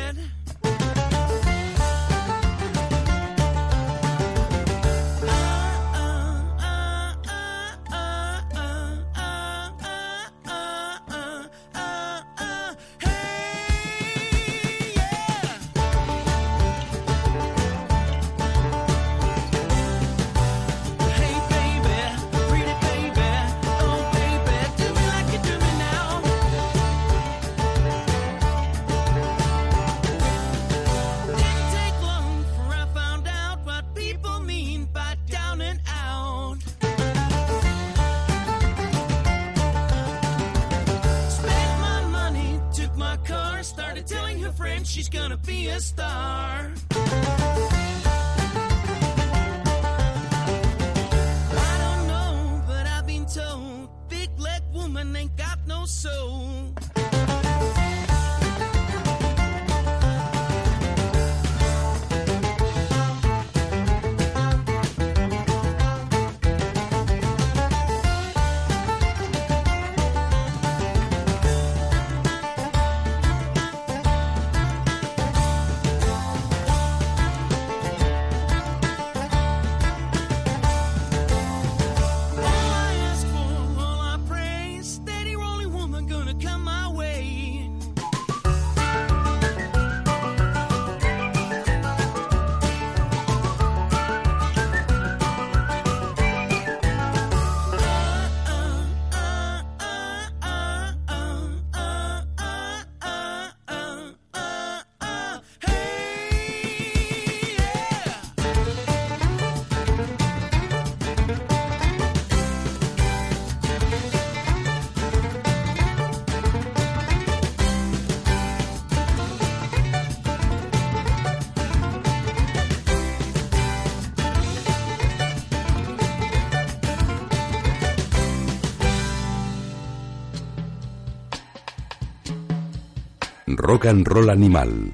[133.68, 134.94] Rock and Roll Animal.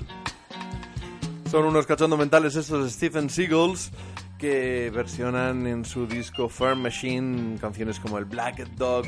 [1.52, 3.92] Son unos cachondos mentales estos Stephen Seagulls
[4.40, 9.06] que versionan en su disco Firm Machine canciones como el Black Dog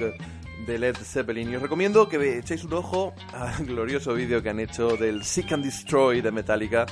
[0.68, 1.50] de Led Zeppelin.
[1.50, 5.54] Y os recomiendo que echéis un ojo al glorioso vídeo que han hecho del Seek
[5.54, 6.86] and Destroy de Metallica,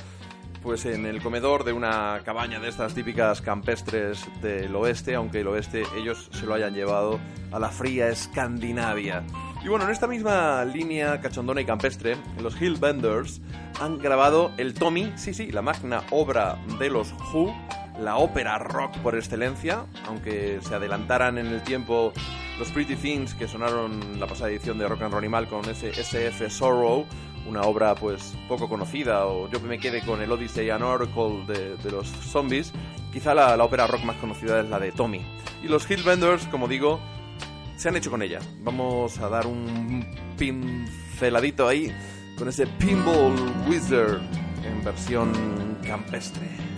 [0.60, 5.46] pues en el comedor de una cabaña de estas típicas campestres del oeste, aunque el
[5.46, 7.20] oeste ellos se lo hayan llevado
[7.52, 9.22] a la fría Escandinavia.
[9.64, 13.40] Y bueno, en esta misma línea cachondona y campestre, los Hillbenders
[13.80, 17.56] han grabado el Tommy, sí, sí, la magna obra de los Who,
[17.98, 22.12] la ópera rock por excelencia, aunque se adelantaran en el tiempo
[22.58, 25.92] los Pretty Things que sonaron la pasada edición de Rock and Roll Animal con ese
[25.98, 27.06] SF Sorrow,
[27.48, 31.76] una obra pues poco conocida, o yo me quede con el Odyssey and Oracle de,
[31.78, 32.70] de los zombies,
[33.14, 35.22] quizá la, la ópera rock más conocida es la de Tommy.
[35.62, 37.00] Y los Hillbenders, como digo,
[37.76, 38.40] se han hecho con ella.
[38.62, 40.04] Vamos a dar un
[40.38, 41.92] pinceladito ahí
[42.36, 43.34] con ese Pinball
[43.68, 44.20] Wizard
[44.64, 46.73] en versión campestre.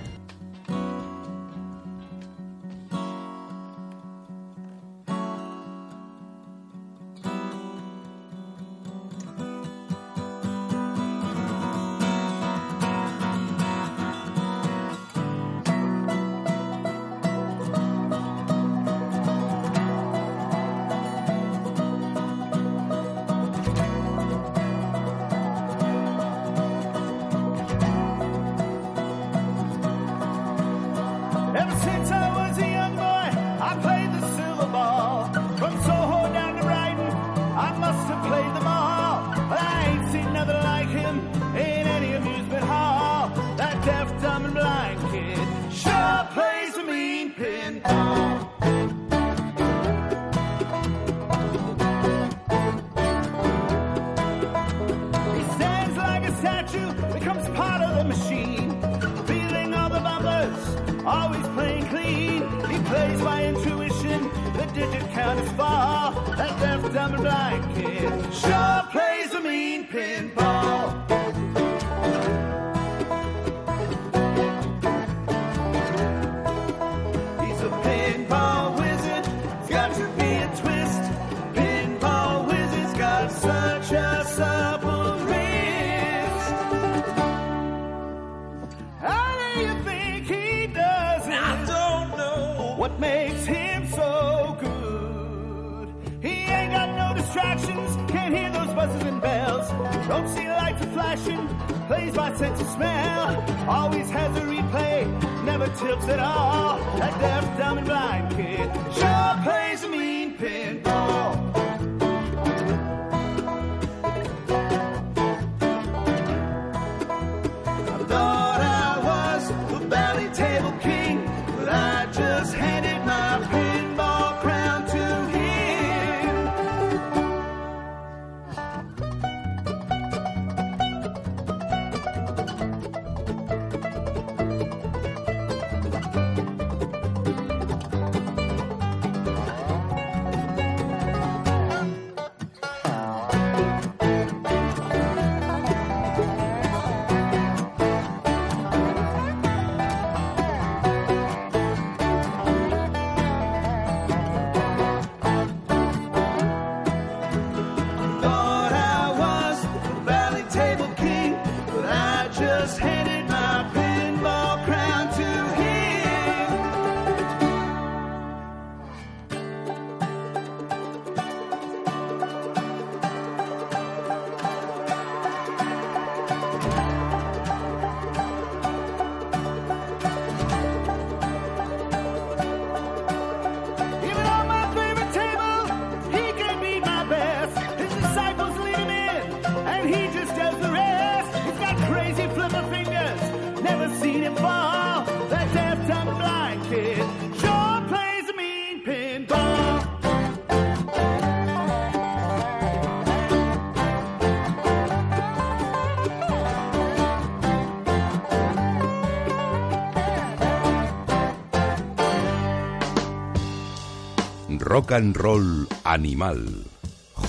[214.76, 216.66] Rock and Roll Animal.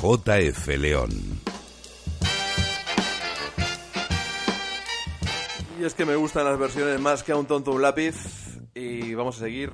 [0.02, 1.12] JF León.
[5.80, 8.16] Y es que me gustan las versiones más que a un tonto un lápiz.
[8.76, 9.72] Y vamos a seguir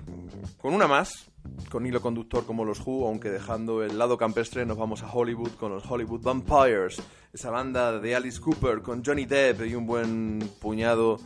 [0.61, 1.31] con una más,
[1.71, 5.53] con hilo conductor como los Who, aunque dejando el lado campestre nos vamos a Hollywood
[5.53, 7.01] con los Hollywood Vampires,
[7.33, 11.17] esa banda de Alice Cooper con Johnny Depp y un buen puñado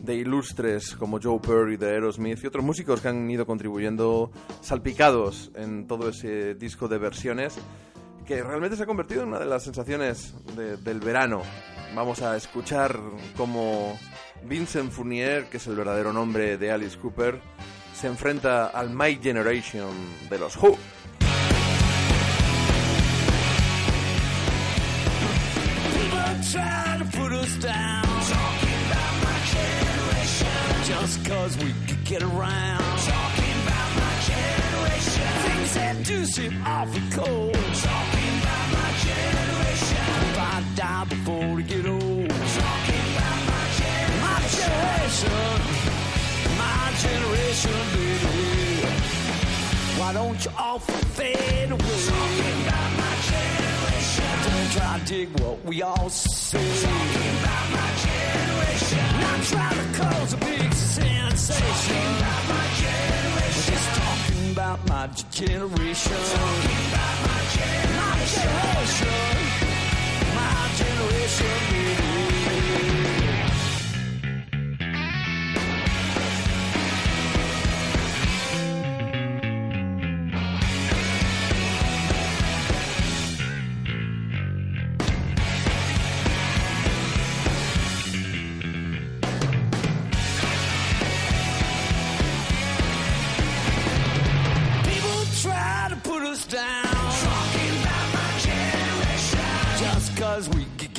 [0.00, 4.30] de ilustres como Joe Perry de Aerosmith y otros músicos que han ido contribuyendo
[4.60, 7.54] salpicados en todo ese disco de versiones
[8.26, 11.42] que realmente se ha convertido en una de las sensaciones de- del verano.
[11.94, 12.98] Vamos a escuchar
[13.36, 13.98] cómo
[14.44, 17.40] Vincent Fournier, que es el verdadero nombre de Alice Cooper,
[17.94, 19.90] se enfrenta al My Generation
[20.28, 20.76] de los Who.
[25.94, 26.42] People
[31.24, 32.80] cause we could get around.
[32.80, 35.28] Talking about my generation.
[35.48, 37.54] Things that do seem awfully cold.
[37.54, 40.04] Talking about my generation.
[40.28, 42.30] If I die before we get old.
[42.30, 44.20] Talking about my generation.
[44.28, 45.58] My generation.
[46.62, 48.44] My generation, baby.
[49.98, 51.98] Why don't you all fade away?
[52.12, 54.32] Talking about my generation.
[54.44, 56.58] Don't try to dig what we all say.
[56.82, 58.63] Talking about my generation.
[59.34, 59.74] Generation.
[63.66, 66.12] Just talking about my generation.
[66.12, 67.40] Talking about my
[70.76, 72.13] generation.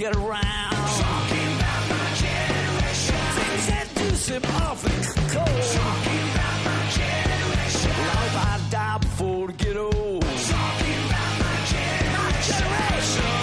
[0.06, 0.72] Get around.
[1.02, 3.16] Talking about my generation.
[3.38, 5.02] Things that do seem awfully
[5.34, 5.64] cold.
[5.80, 7.92] Talking about my generation.
[8.00, 10.22] Well, if I die before to get old.
[10.22, 12.10] Talking about my generation.
[12.22, 13.38] My generation.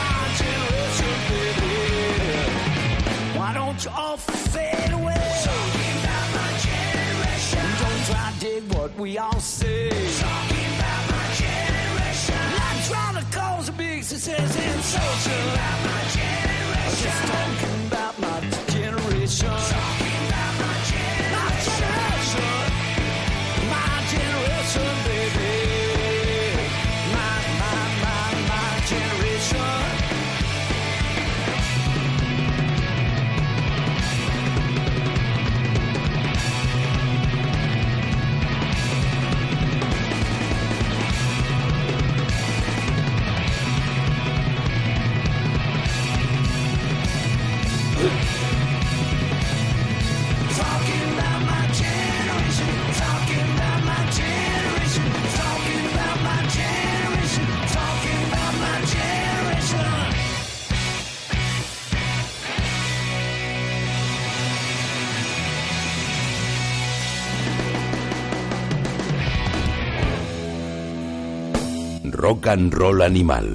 [0.00, 1.76] My generation, baby.
[3.38, 5.28] Why don't you all fade away?
[5.48, 7.64] Talking about my generation.
[7.82, 9.88] Don't try to dig what we all say.
[10.26, 12.42] Talking about my generation.
[12.60, 13.70] Not trying to cause
[14.18, 16.47] this is insulting.
[72.28, 73.46] Rock and Roll Animal.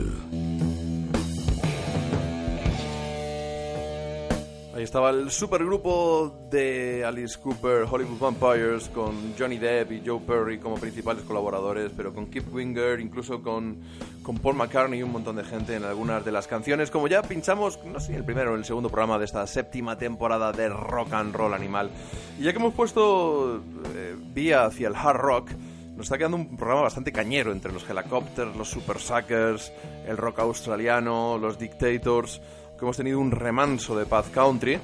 [4.74, 10.58] Ahí estaba el supergrupo de Alice Cooper, Hollywood Vampires, con Johnny Depp y Joe Perry
[10.58, 13.78] como principales colaboradores, pero con Kip Winger, incluso con,
[14.24, 16.90] con Paul McCartney y un montón de gente en algunas de las canciones.
[16.90, 20.52] Como ya pinchamos, no sé, el primero o el segundo programa de esta séptima temporada
[20.52, 21.92] de Rock and Roll Animal.
[22.40, 23.58] Y ya que hemos puesto
[23.94, 25.52] eh, vía hacia el hard rock,
[25.96, 29.72] nos está quedando un programa bastante cañero entre los Helicopters, los Super Suckers,
[30.08, 32.42] el rock australiano, los Dictators,
[32.78, 34.80] que hemos tenido un remanso de Path Country.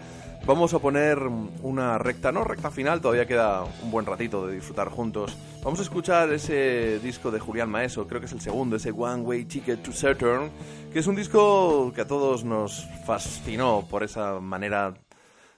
[0.45, 1.19] Vamos a poner
[1.63, 5.35] una recta, no recta final, todavía queda un buen ratito de disfrutar juntos.
[5.63, 9.23] Vamos a escuchar ese disco de Julián Maeso, creo que es el segundo, ese One
[9.23, 10.49] Way Ticket to Saturn,
[10.93, 14.93] que es un disco que a todos nos fascinó por esa manera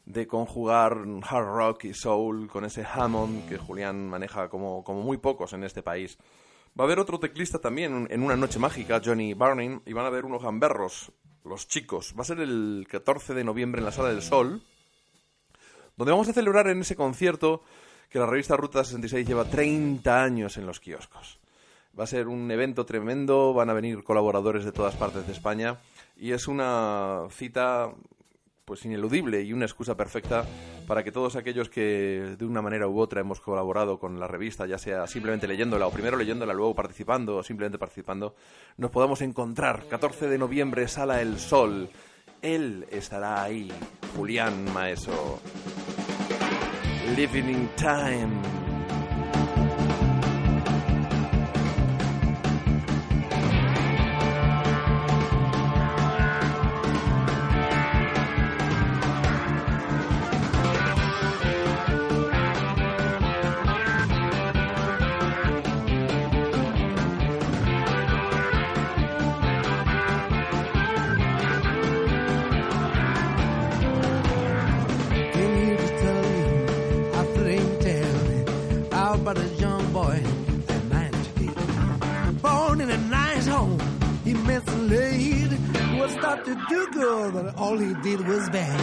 [0.05, 5.17] de conjugar hard rock y soul con ese Hammond que Julián maneja como, como muy
[5.17, 6.17] pocos en este país.
[6.79, 10.07] Va a haber otro teclista también en una noche mágica, Johnny Barning, y van a
[10.07, 11.11] haber unos gamberros,
[11.43, 12.13] los chicos.
[12.17, 14.61] Va a ser el 14 de noviembre en la Sala del Sol,
[15.97, 17.61] donde vamos a celebrar en ese concierto
[18.09, 21.39] que la revista Ruta 66 lleva 30 años en los kioscos.
[21.97, 25.79] Va a ser un evento tremendo, van a venir colaboradores de todas partes de España
[26.15, 27.91] y es una cita
[28.71, 30.45] pues ineludible y una excusa perfecta
[30.87, 34.65] para que todos aquellos que de una manera u otra hemos colaborado con la revista,
[34.65, 38.33] ya sea simplemente leyéndola o primero leyéndola, luego participando o simplemente participando,
[38.77, 41.89] nos podamos encontrar 14 de noviembre, Sala El Sol.
[42.41, 43.69] Él estará ahí,
[44.15, 45.41] Julián Maeso.
[47.17, 48.70] Living in Time.
[87.71, 88.79] All he did was bang.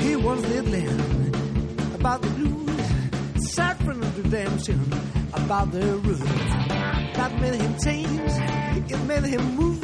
[0.00, 0.88] He was diddling
[1.94, 4.80] about the blues, suffering of redemption
[5.34, 6.20] about the roots.
[7.18, 8.32] That made him change,
[8.90, 9.82] it made him move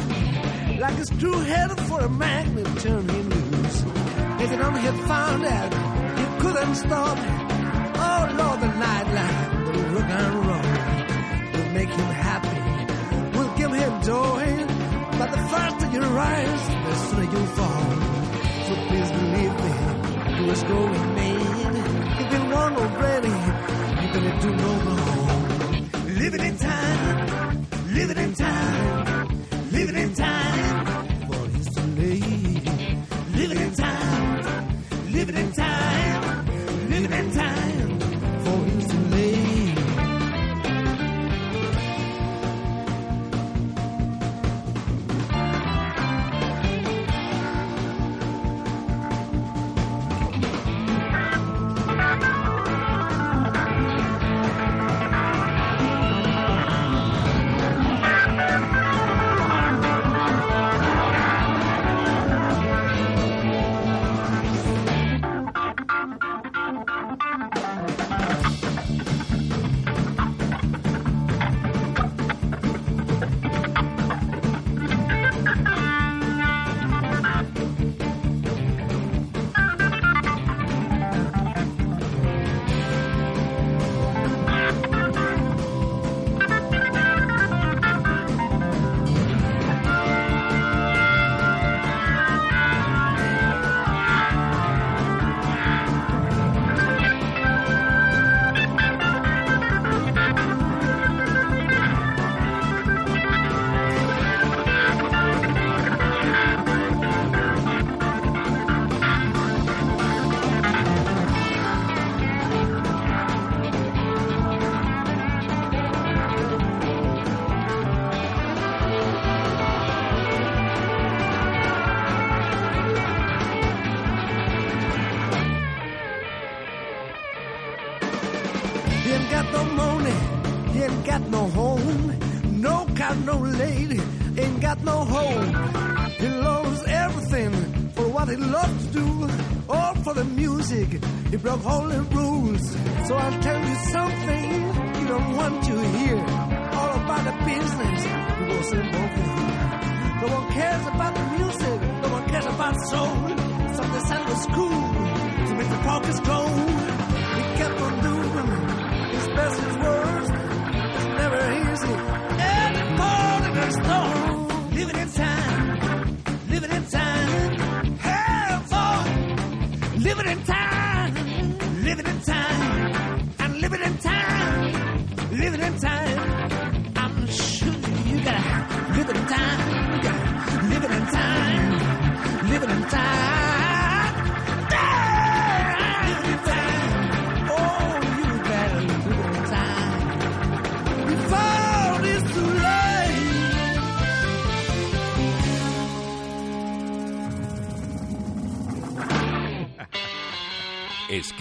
[0.81, 3.36] like a screw headed for a magnet, turn him.
[4.39, 5.73] If he only had found out,
[6.21, 7.19] you couldn't stop.
[8.07, 9.41] Oh Lord, the nightlife,
[9.73, 10.69] the rock and roll
[11.55, 12.61] will make him happy,
[13.39, 14.45] will give him joy.
[15.19, 17.87] But the faster you rise, the sooner you fall.
[18.67, 19.73] So please believe me,
[20.37, 21.07] he was going.
[22.19, 25.91] If you want already, you better do no wrong.
[26.19, 30.46] Living in time, living in time, living in time.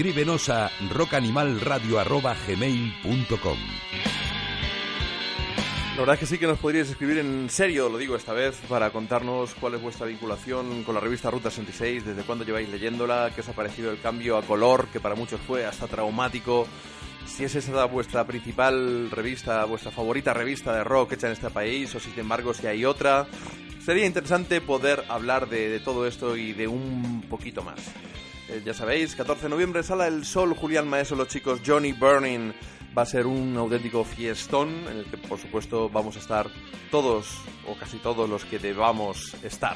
[0.06, 0.70] Escríbenos a
[5.94, 8.56] La verdad es que sí que nos podríais escribir en serio, lo digo esta vez,
[8.70, 13.32] para contarnos cuál es vuestra vinculación con la revista Ruta 66, desde cuándo lleváis leyéndola,
[13.34, 16.68] qué os ha parecido el cambio a color, que para muchos fue hasta traumático,
[17.26, 21.96] si es esa vuestra principal revista, vuestra favorita revista de rock hecha en este país,
[21.96, 23.26] o si sin embargo si hay otra.
[23.84, 27.80] Sería interesante poder hablar de todo esto y de un poquito más.
[28.48, 32.54] Eh, ya sabéis, 14 de noviembre, Sala El Sol, Julián Maestro, los chicos Johnny Burning.
[32.98, 36.50] Va a ser un auténtico fiestón en el que, por supuesto, vamos a estar
[36.92, 37.28] todos,
[37.68, 39.76] o casi todos los que debamos estar.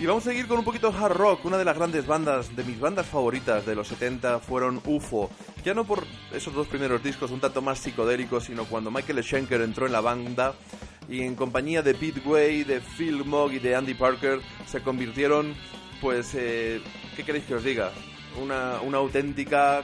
[0.00, 1.44] Y vamos a seguir con un poquito hard rock.
[1.44, 5.28] Una de las grandes bandas, de mis bandas favoritas de los 70 fueron UFO.
[5.64, 9.60] Ya no por esos dos primeros discos un tanto más psicodélicos, sino cuando Michael Schenker
[9.60, 10.54] entró en la banda
[11.08, 15.56] y en compañía de Pete Way, de Phil Mogg y de Andy Parker se convirtieron,
[16.00, 16.80] pues, eh,
[17.16, 17.92] ¿qué queréis que os diga?
[18.40, 19.82] Una, una auténtica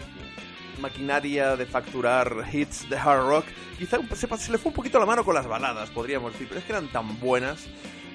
[0.80, 3.46] maquinaria de facturar hits de hard rock,
[3.78, 6.60] quizá se, se le fue un poquito la mano con las baladas, podríamos decir, pero
[6.60, 7.66] es que eran tan buenas.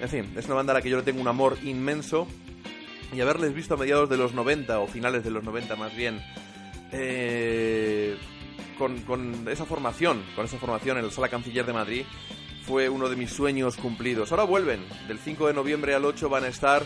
[0.02, 2.28] En fin, es una banda a la que yo le tengo un amor inmenso
[3.14, 6.22] y haberles visto a mediados de los 90 o finales de los 90 más bien
[6.92, 8.18] eh,
[8.78, 12.06] con, con esa formación, con esa formación en la Sala Canciller de Madrid
[12.64, 14.32] fue uno de mis sueños cumplidos.
[14.32, 16.86] Ahora vuelven, del 5 de noviembre al 8 van a estar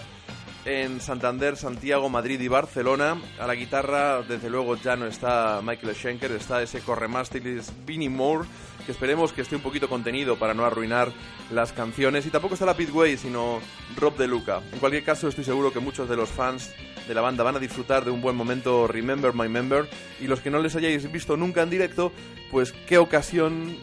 [0.65, 3.21] en Santander, Santiago, Madrid y Barcelona.
[3.39, 8.47] A la guitarra, desde luego, ya no está Michael Schenker, está ese corremástilis Vinnie Moore,
[8.85, 11.11] que esperemos que esté un poquito contenido para no arruinar
[11.51, 12.25] las canciones.
[12.25, 13.59] Y tampoco está la Pete Way, sino
[13.97, 14.61] Rob De Luca.
[14.71, 16.71] En cualquier caso, estoy seguro que muchos de los fans
[17.07, 19.89] de la banda van a disfrutar de un buen momento Remember My Member.
[20.21, 22.11] Y los que no les hayáis visto nunca en directo,
[22.51, 23.77] pues qué ocasión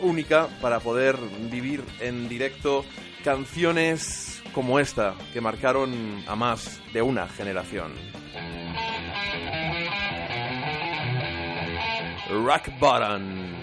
[0.00, 1.16] única para poder
[1.50, 2.84] vivir en directo
[3.22, 7.92] canciones como esta que marcaron a más de una generación.
[12.28, 13.61] Rock Bottom.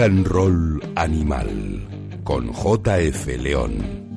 [0.00, 1.86] Roll Animal
[2.24, 4.08] con JF León.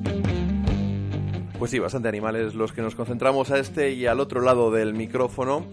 [1.58, 4.94] Pues sí, bastante animales los que nos concentramos a este y al otro lado del
[4.94, 5.66] micrófono,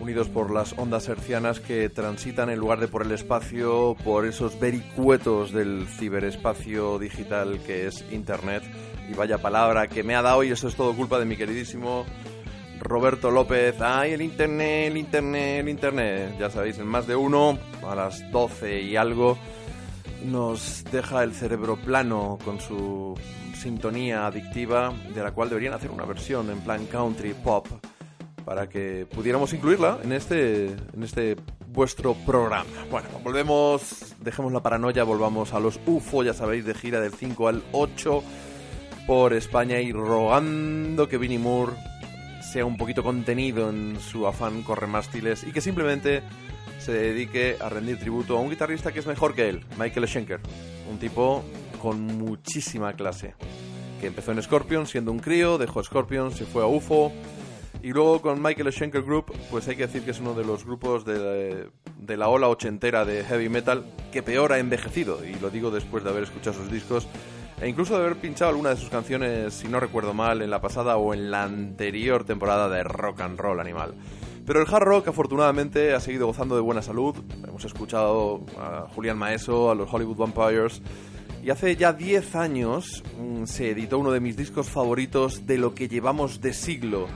[0.00, 4.60] unidos por las ondas hercianas que transitan en lugar de por el espacio, por esos
[4.60, 8.62] vericuetos del ciberespacio digital que es Internet.
[9.10, 12.06] Y vaya palabra que me ha dado y eso es todo culpa de mi queridísimo
[12.78, 13.74] Roberto López.
[13.80, 16.36] ¡Ay, el Internet, el Internet, el Internet!
[16.38, 17.58] Ya sabéis, en más de uno,
[17.90, 19.38] a las 12 y algo,
[20.24, 23.14] nos deja el cerebro plano con su
[23.54, 27.66] sintonía adictiva, de la cual deberían hacer una versión en plan country pop
[28.44, 31.36] para que pudiéramos incluirla en este, en este
[31.66, 32.64] vuestro programa.
[32.90, 37.48] Bueno, volvemos, dejemos la paranoia, volvamos a los UFO, ya sabéis, de gira del 5
[37.48, 38.22] al 8
[39.06, 41.74] por España y rogando que Vinnie Moore
[42.40, 46.22] sea un poquito contenido en su afán corremástiles y que simplemente
[46.78, 50.40] se dedique a rendir tributo a un guitarrista que es mejor que él, Michael Schenker,
[50.90, 51.44] un tipo
[51.80, 53.34] con muchísima clase,
[54.00, 57.12] que empezó en Scorpion siendo un crío, dejó Scorpion, se fue a UFO
[57.82, 60.64] y luego con Michael Schenker Group, pues hay que decir que es uno de los
[60.64, 61.70] grupos de,
[62.06, 66.10] la ola ochentera de heavy metal que peor ha envejecido, y lo digo después de
[66.10, 67.06] haber escuchado sus discos
[67.60, 70.60] e incluso de haber pinchado alguna de sus canciones, si no recuerdo mal, en la
[70.60, 73.94] pasada o en la anterior temporada de Rock and Roll Animal.
[74.48, 77.14] Pero el hard rock afortunadamente ha seguido gozando de buena salud.
[77.46, 80.80] Hemos escuchado a Julián Maeso, a los Hollywood Vampires.
[81.42, 85.74] Y hace ya 10 años mm, se editó uno de mis discos favoritos de lo
[85.74, 87.08] que llevamos de siglo.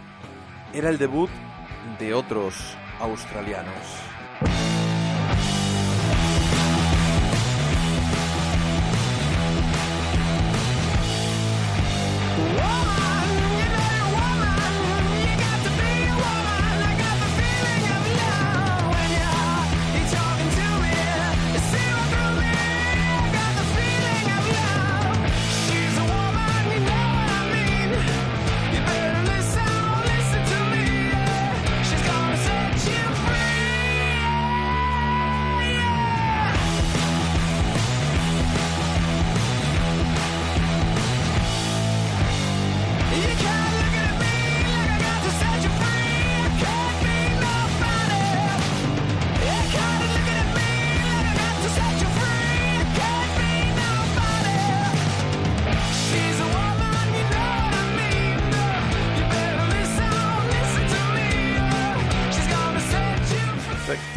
[0.74, 1.30] Era el debut
[1.98, 2.54] de otros
[3.00, 4.11] australianos.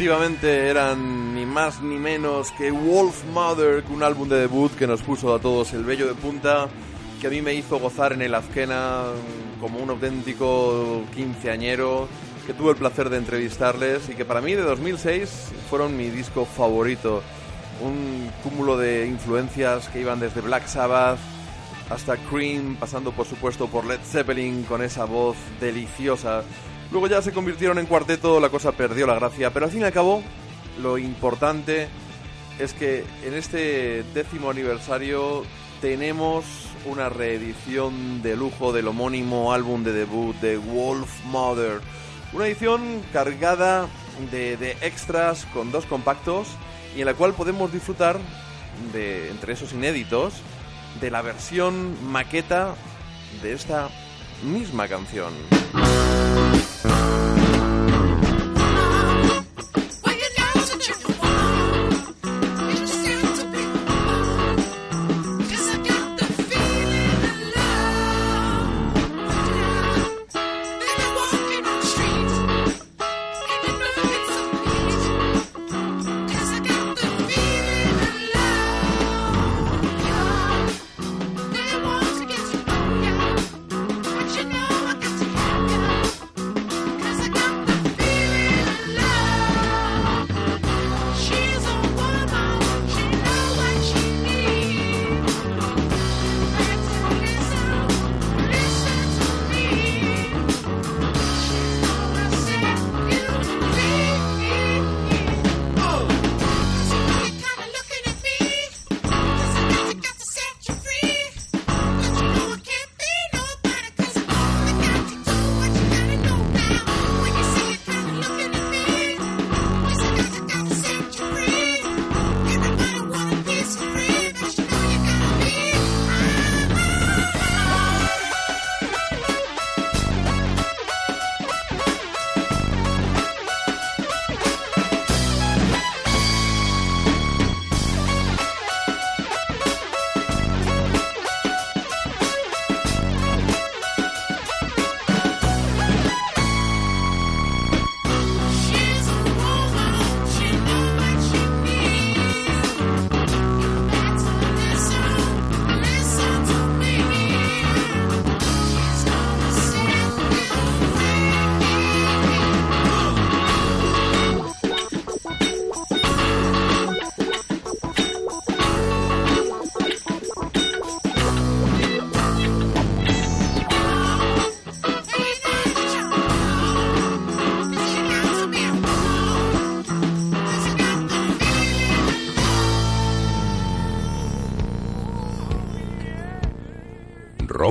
[0.06, 5.02] Efectivamente eran ni más ni menos que Wolf Mother, un álbum de debut que nos
[5.02, 6.68] puso a todos el vello de punta,
[7.20, 9.06] que a mí me hizo gozar en el Azquena
[9.60, 12.06] como un auténtico quinceañero,
[12.46, 16.44] que tuve el placer de entrevistarles y que para mí de 2006 fueron mi disco
[16.44, 17.24] favorito.
[17.80, 21.18] Un cúmulo de influencias que iban desde Black Sabbath
[21.90, 26.44] hasta Cream, pasando por supuesto por Led Zeppelin con esa voz deliciosa.
[26.90, 29.84] Luego ya se convirtieron en cuarteto, la cosa perdió la gracia, pero al fin y
[29.84, 30.22] al cabo
[30.80, 31.88] lo importante
[32.58, 35.44] es que en este décimo aniversario
[35.80, 36.44] tenemos
[36.86, 41.80] una reedición de lujo del homónimo álbum de debut de Wolf Mother.
[42.32, 43.88] Una edición cargada
[44.30, 46.48] de, de extras con dos compactos
[46.96, 48.18] y en la cual podemos disfrutar
[48.92, 50.34] de, entre esos inéditos,
[51.00, 52.74] de la versión maqueta
[53.42, 53.88] de esta
[54.42, 55.32] misma canción.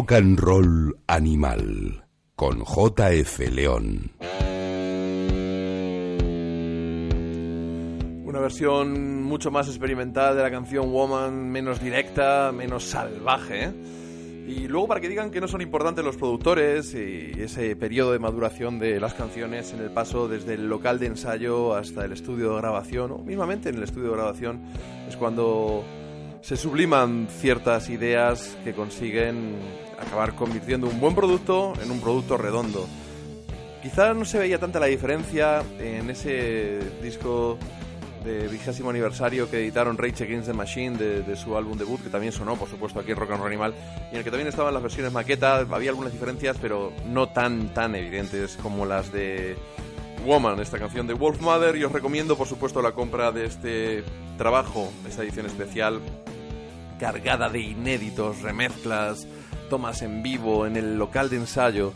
[0.06, 2.06] Rock and Roll Animal
[2.36, 4.12] con JF León.
[8.24, 13.64] Una versión mucho más experimental de la canción Woman, menos directa, menos salvaje.
[13.64, 13.74] ¿eh?
[14.48, 18.20] Y luego para que digan que no son importantes los productores y ese periodo de
[18.20, 22.52] maduración de las canciones en el paso desde el local de ensayo hasta el estudio
[22.52, 24.62] de grabación, o mismamente en el estudio de grabación,
[25.10, 25.84] es cuando
[26.46, 29.56] se subliman ciertas ideas que consiguen
[30.00, 32.88] acabar convirtiendo un buen producto en un producto redondo.
[33.82, 37.58] Quizá no se veía tanta la diferencia en ese disco
[38.24, 42.10] de vigésimo aniversario que editaron Rage Against the Machine de, de su álbum debut, que
[42.10, 43.76] también sonó, por supuesto, aquí en Rock and Roll Animal,
[44.10, 47.72] y en el que también estaban las versiones maqueta, había algunas diferencias, pero no tan,
[47.76, 49.56] tan evidentes como las de
[50.26, 54.04] Woman, esta canción de Wolf Mother, y os recomiendo, por supuesto, la compra de este
[54.40, 56.02] trabajo, esta edición especial,
[57.00, 59.28] cargada de inéditos, remezclas,
[59.70, 61.92] tomas en vivo, en el local de ensayo.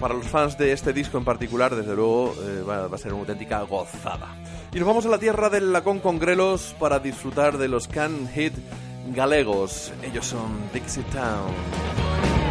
[0.00, 3.20] Para los fans de este disco en particular, desde luego, eh, va, a ser una
[3.20, 4.34] auténtica gozada.
[4.72, 8.28] Y nos vamos a la tierra del lacón con grelos para disfrutar de los Can
[8.28, 8.54] Hit
[9.14, 9.92] galegos.
[10.02, 12.43] Ellos son Dixie Town.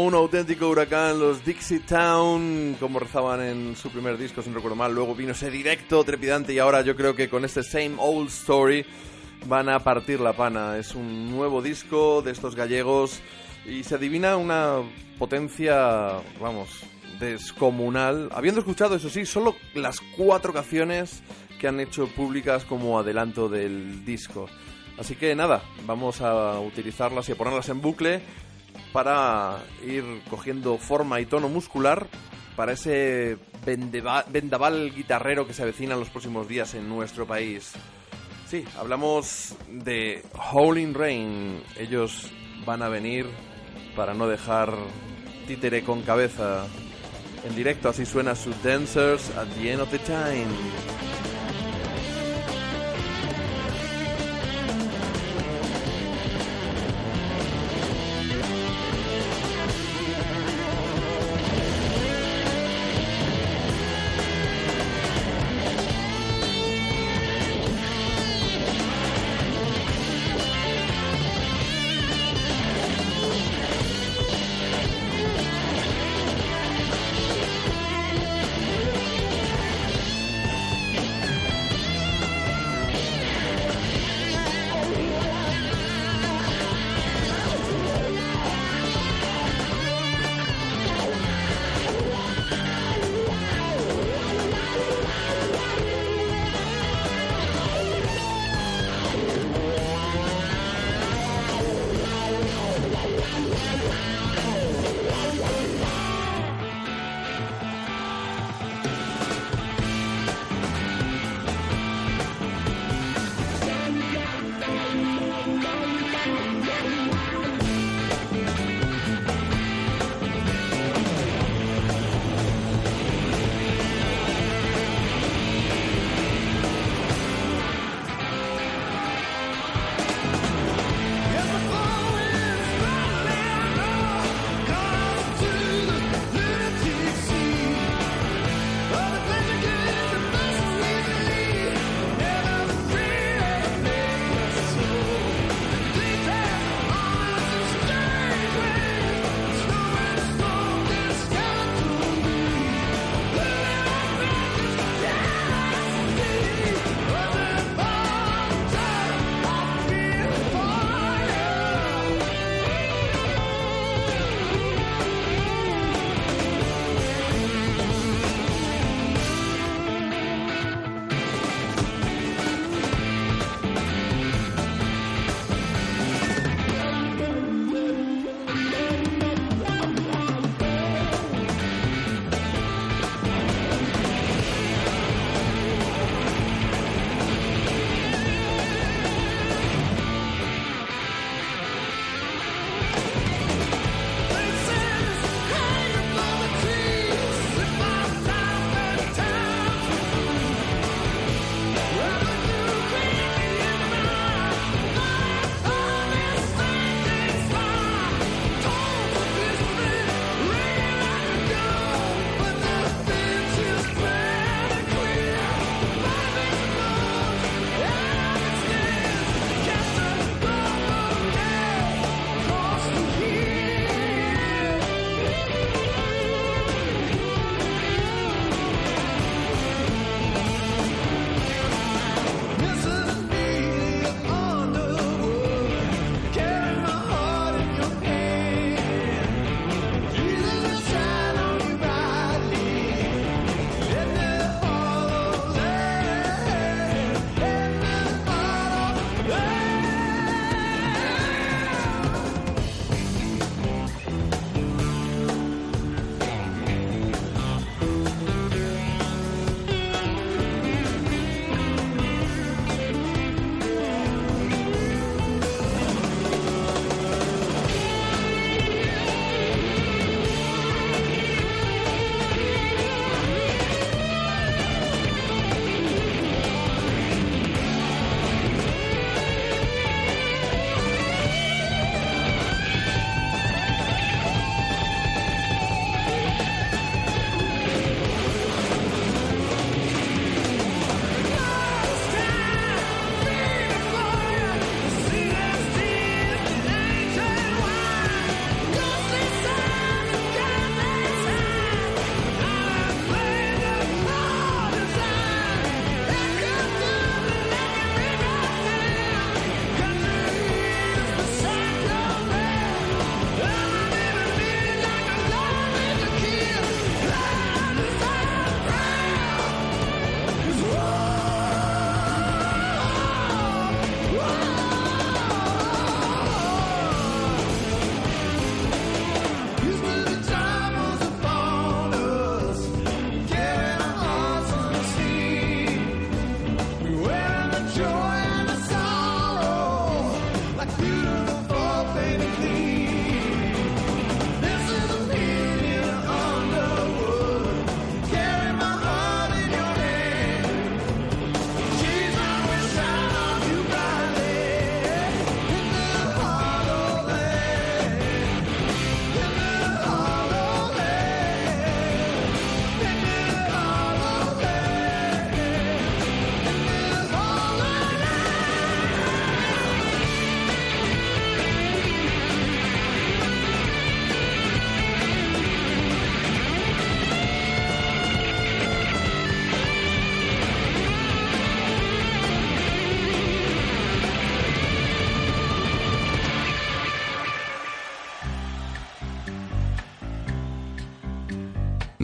[0.00, 4.76] Un auténtico huracán, los Dixie Town, como rezaban en su primer disco, si no recuerdo
[4.76, 8.28] mal, luego vino ese directo trepidante y ahora yo creo que con este Same Old
[8.28, 8.86] Story
[9.46, 10.78] van a partir la pana.
[10.78, 13.20] Es un nuevo disco de estos gallegos
[13.66, 14.82] y se adivina una
[15.18, 16.68] potencia, vamos,
[17.18, 18.28] descomunal.
[18.32, 21.24] Habiendo escuchado, eso sí, solo las cuatro canciones
[21.58, 24.48] que han hecho públicas como adelanto del disco.
[24.96, 28.22] Así que nada, vamos a utilizarlas y a ponerlas en bucle
[28.98, 32.08] para ir cogiendo forma y tono muscular
[32.56, 37.74] para ese vendaval guitarrero que se avecina en los próximos días en nuestro país.
[38.48, 41.62] Sí, hablamos de Howling Rain.
[41.78, 42.28] Ellos
[42.66, 43.26] van a venir
[43.94, 44.74] para no dejar
[45.46, 46.66] títere con cabeza.
[47.44, 51.37] En directo así suena su Dancers at the End of the Time.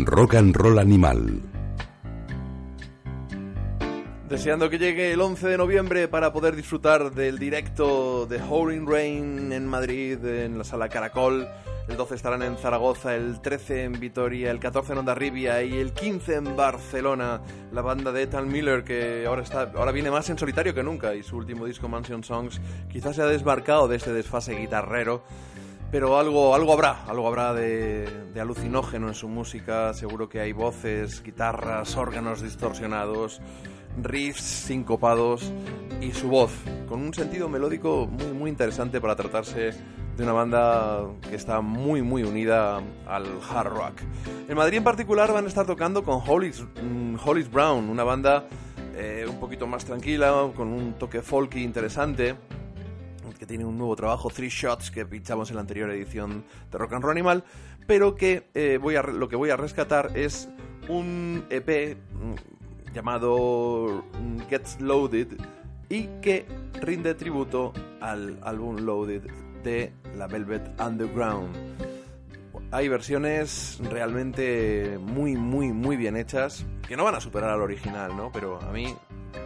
[0.07, 1.41] Rock and Roll Animal.
[4.29, 9.53] Deseando que llegue el 11 de noviembre para poder disfrutar del directo de Howling Rain
[9.53, 11.49] en Madrid, en la sala Caracol.
[11.89, 15.93] El 12 estarán en Zaragoza, el 13 en Vitoria, el 14 en Ondarribia y el
[15.93, 17.43] 15 en Barcelona.
[17.73, 21.15] La banda de Ethan Miller, que ahora, está, ahora viene más en solitario que nunca
[21.15, 22.61] y su último disco, Mansion Songs,
[22.91, 25.23] quizás se ha desbarcado de este desfase guitarrero.
[25.91, 29.95] Pero algo, algo habrá, algo habrá de, de alucinógeno en su música.
[29.95, 33.41] Seguro que hay voces, guitarras, órganos distorsionados,
[34.03, 35.53] riffs sincopados
[36.01, 36.53] y su voz,
[36.89, 39.73] con un sentido melódico muy, muy interesante para tratarse
[40.17, 44.01] de una banda que está muy, muy unida al hard rock.
[44.49, 48.47] En Madrid en particular van a estar tocando con Hollis, mm, Hollis Brown, una banda
[48.97, 52.37] eh, un poquito más tranquila, con un toque folky interesante
[53.47, 57.03] tiene un nuevo trabajo, Three Shots, que pinchamos en la anterior edición de Rock and
[57.03, 57.45] Roll Animal,
[57.87, 60.49] pero que eh, voy a, lo que voy a rescatar es
[60.89, 65.29] un EP mm, llamado mm, Gets Loaded
[65.89, 66.47] y que
[66.81, 69.23] rinde tributo al álbum Loaded
[69.63, 71.55] de la Velvet Underground.
[72.71, 78.17] Hay versiones realmente muy, muy, muy bien hechas, que no van a superar al original,
[78.17, 78.33] ¿no?
[78.33, 78.95] Pero a mí,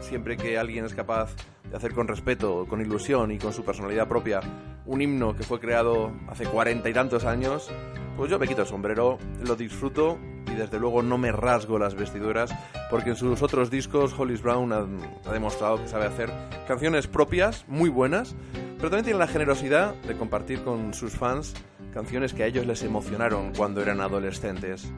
[0.00, 1.34] siempre que alguien es capaz
[1.70, 4.40] de hacer con respeto, con ilusión y con su personalidad propia
[4.88, 7.70] un himno que fue creado hace cuarenta y tantos años,
[8.16, 10.18] pues yo me quito el sombrero, lo disfruto
[10.50, 12.50] y desde luego no me rasgo las vestiduras,
[12.90, 16.32] porque en sus otros discos Hollis Brown ha, demostrado que sabe hacer
[16.66, 18.34] canciones propias, muy buenas,
[18.78, 21.54] pero también tiene la generosidad de compartir con sus fans
[21.92, 24.90] canciones que a ellos les emocionaron cuando eran adolescentes.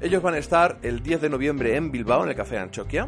[0.00, 3.06] Ellos van a estar el 10 de noviembre en Bilbao, en el Café Anchoquia.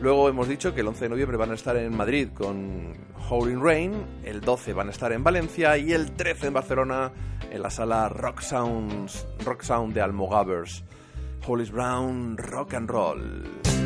[0.00, 2.94] Luego hemos dicho que el 11 de noviembre van a estar en Madrid con
[3.28, 3.92] Howling Rain,
[4.24, 7.12] el 12 van a estar en Valencia y el 13 en Barcelona
[7.50, 10.84] en la sala Rock Sounds, Rock Sound de Almogavers.
[11.44, 13.81] Hollis Brown, Rock and Roll.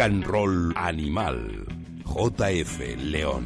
[0.00, 1.66] Rock and Roll Animal.
[2.06, 3.44] JF León.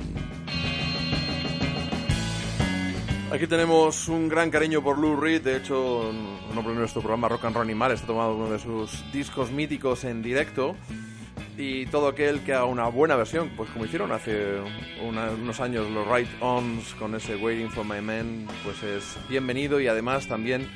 [3.32, 5.43] Aquí tenemos un gran cariño por Lou Reed.
[5.43, 8.60] De hecho, en nombre de nuestro programa Rock and Roll Animal está tomado uno de
[8.60, 10.76] sus discos míticos en directo.
[11.59, 14.59] Y todo aquel que haga una buena versión, pues como hicieron hace
[15.02, 19.89] unos años los Right Ons con ese Waiting for My Man, pues es bienvenido y
[19.89, 20.68] además también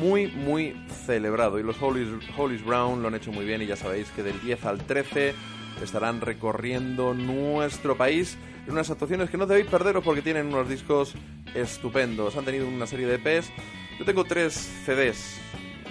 [0.00, 0.76] muy, muy
[1.06, 1.58] celebrado.
[1.58, 4.64] Y los Hollies, Brown lo han hecho muy bien y ya sabéis que del 10
[4.64, 5.34] al 13
[5.82, 11.14] estarán recorriendo nuestro país en unas actuaciones que no debéis perderos porque tienen unos discos
[11.54, 12.36] estupendos.
[12.36, 13.50] Han tenido una serie de EPs.
[13.98, 14.54] Yo tengo tres
[14.84, 15.40] CDs,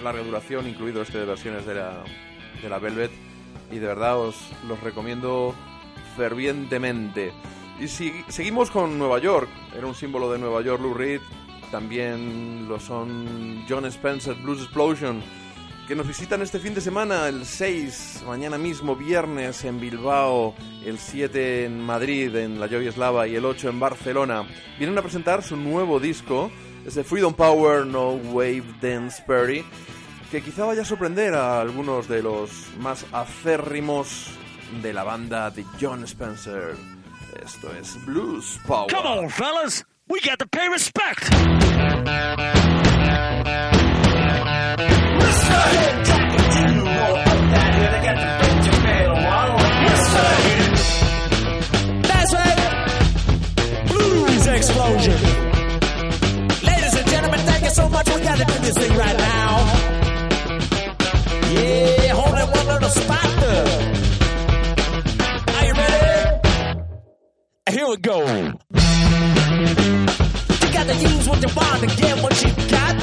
[0.03, 2.03] larga duración, incluido este de versiones de la,
[2.61, 3.11] de la Velvet.
[3.71, 5.55] Y de verdad os los recomiendo
[6.17, 7.31] fervientemente.
[7.79, 9.49] Y si, seguimos con Nueva York.
[9.75, 11.21] Era un símbolo de Nueva York, Lou Reed.
[11.73, 15.23] También lo son John Spencer, Blues Explosion
[15.87, 20.53] que nos visitan este fin de semana, el 6, mañana mismo, viernes en Bilbao,
[20.85, 24.47] el 7 en Madrid, en la Eslava, y el 8 en Barcelona.
[24.77, 26.51] Vienen a presentar su nuevo disco,
[26.85, 29.65] es Freedom Power No Wave Dance Party,
[30.29, 34.27] que quizá vaya a sorprender a algunos de los más acérrimos
[34.83, 36.75] de la banda de John Spencer.
[37.43, 38.93] Esto es Blues Power.
[38.93, 39.83] Come on, fellas.
[40.07, 40.69] We got to pay.
[52.03, 53.87] That's right.
[53.87, 55.19] Blues explosion.
[56.63, 58.07] Ladies and gentlemen, thank you so much.
[58.13, 59.57] We got to do this thing right now.
[61.53, 63.67] Yeah, hold that one little spot there.
[65.55, 66.13] Are you ready?
[67.71, 68.53] Here we go.
[70.83, 72.97] To use what you want to get what you got.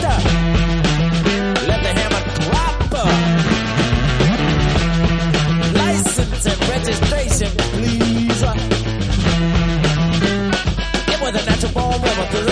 [1.67, 2.93] Let the hammer drop.
[5.75, 8.43] License and registration, please.
[11.09, 12.50] It was a natural born rebel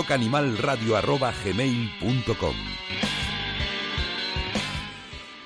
[0.00, 2.54] rockanimalradio.gmail.com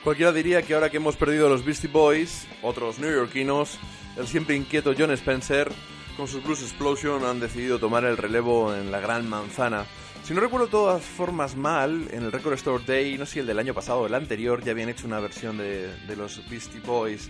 [0.05, 3.81] Cualquiera diría que ahora que hemos perdido a los Beastie Boys, otros neoyorquinos,
[4.17, 5.73] el siempre inquieto John Spencer,
[6.17, 9.87] con sus Blues Explosion han decidido tomar el relevo en la Gran Manzana.
[10.23, 13.47] Si no recuerdo todas formas mal, en el Record Store Day, no sé si el
[13.47, 17.29] del año pasado o el anterior, ya habían hecho una versión de los Beastie Boys.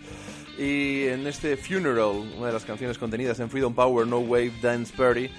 [0.58, 4.94] Y en este Funeral, una de las canciones contenidas en Freedom Power, No Wave Dance
[4.94, 5.30] Party,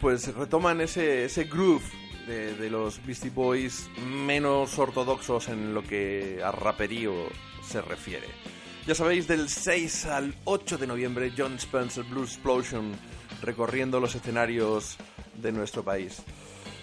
[0.00, 1.84] pues retoman ese, ese groove
[2.26, 3.88] de, de los Beastie Boys
[4.26, 7.12] menos ortodoxos en lo que a raperío
[7.62, 8.26] se refiere.
[8.86, 12.92] Ya sabéis, del 6 al 8 de noviembre, John Spencer Blues Explosion
[13.42, 14.96] recorriendo los escenarios
[15.42, 16.22] de nuestro país.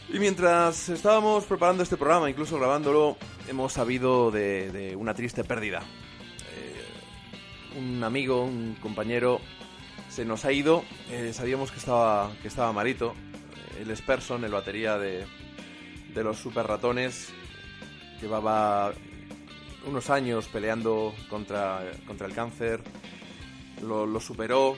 [0.10, 3.18] Y mientras estábamos preparando este programa, incluso grabándolo,
[3.48, 5.80] hemos sabido de, de una triste pérdida.
[5.80, 9.40] Eh, un amigo, un compañero,
[10.14, 10.84] se nos ha ido.
[11.10, 13.15] Eh, sabíamos que estaba, que estaba malito.
[13.80, 15.26] El Sperson, el batería de,
[16.14, 17.30] de los super ratones,
[18.22, 18.94] llevaba
[19.88, 22.81] unos años peleando contra, contra el cáncer,
[23.81, 24.77] lo, lo superó,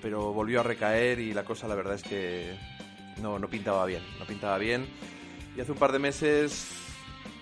[0.00, 2.56] pero volvió a recaer y la cosa la verdad es que
[3.20, 4.86] no, no pintaba bien, no pintaba bien.
[5.56, 6.68] Y hace un par de meses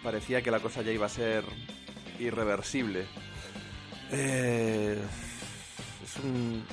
[0.03, 1.45] parecía que la cosa ya iba a ser
[2.19, 3.05] irreversible.
[4.11, 4.99] Eh,
[6.03, 6.65] es un,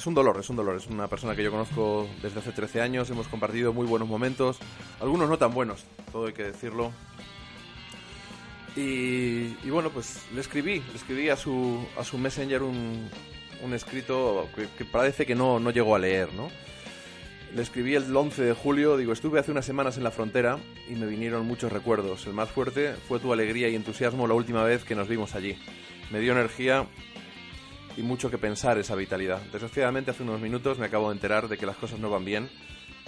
[0.00, 0.76] es un dolor, es un dolor.
[0.76, 3.10] Es una persona que yo conozco desde hace 13 años.
[3.10, 4.58] Hemos compartido muy buenos momentos.
[4.98, 6.90] Algunos no tan buenos, todo hay que decirlo.
[8.76, 13.10] Y, y bueno, pues le escribí, le escribí a su, a su messenger un,
[13.62, 16.48] un escrito que, que parece que no, no llegó a leer, ¿no?
[17.54, 20.58] Le escribí el 11 de julio, digo, estuve hace unas semanas en la frontera
[20.88, 22.26] y me vinieron muchos recuerdos.
[22.26, 25.58] El más fuerte fue tu alegría y entusiasmo la última vez que nos vimos allí.
[26.10, 26.86] Me dio energía
[27.96, 29.40] y mucho que pensar esa vitalidad.
[29.52, 32.48] Desgraciadamente hace unos minutos me acabo de enterar de que las cosas no van bien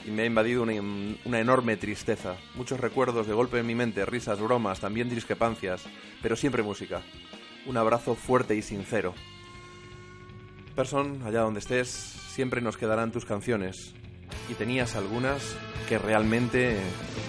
[0.06, 2.36] y me ha invadido una, enorme tristeza.
[2.54, 5.84] Muchos recuerdos de golpe en mi mente, risas, bromas, también discrepancias,
[6.20, 7.02] pero siempre música.
[7.66, 9.14] Un abrazo fuerte y sincero.
[10.74, 13.94] Person, allá donde estés, siempre nos quedarán tus canciones.
[14.50, 15.56] Y tenías algunas
[15.88, 16.78] que realmente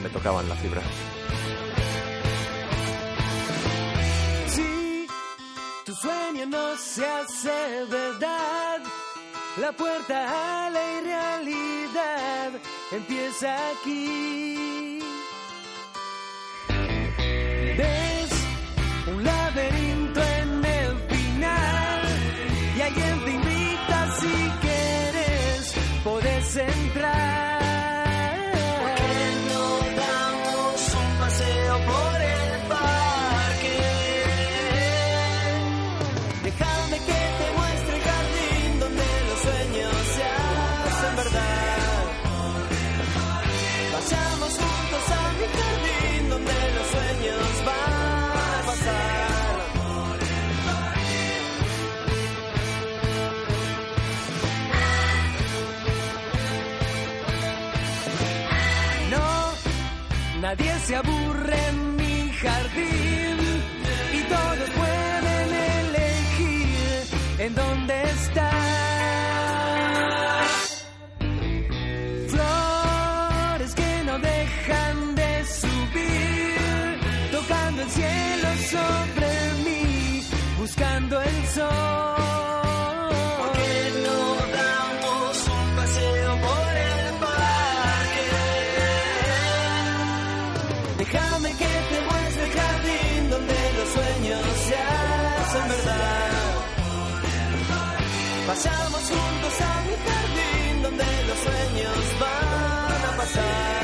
[0.02, 0.82] me tocaban la fibra.
[6.04, 8.80] Sueño no se hace verdad,
[9.58, 10.18] la puerta
[10.66, 12.50] a la irrealidad
[12.92, 15.00] empieza aquí.
[17.80, 18.32] Ves
[19.14, 22.02] un laberinto en el final
[22.76, 25.74] y alguien te invita si quieres,
[26.04, 26.93] puedes entrar.
[60.56, 61.13] Nadie se aburre
[98.56, 103.83] Vayamos juntos a mi jardín donde los sueños van a pasar.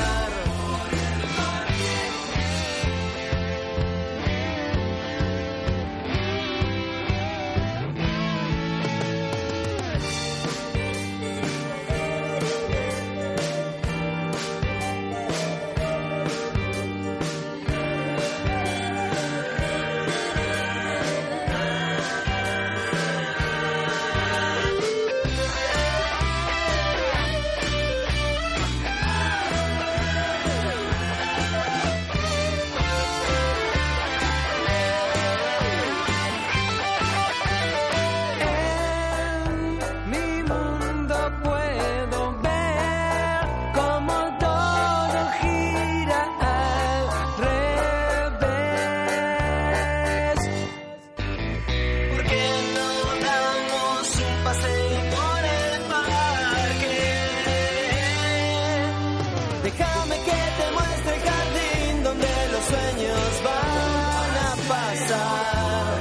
[59.62, 66.00] Déjame que te muestre el jardín donde los sueños van a pasar.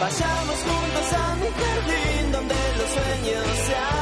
[0.00, 3.95] Vayamos juntos a mi jardín donde los sueños se hacen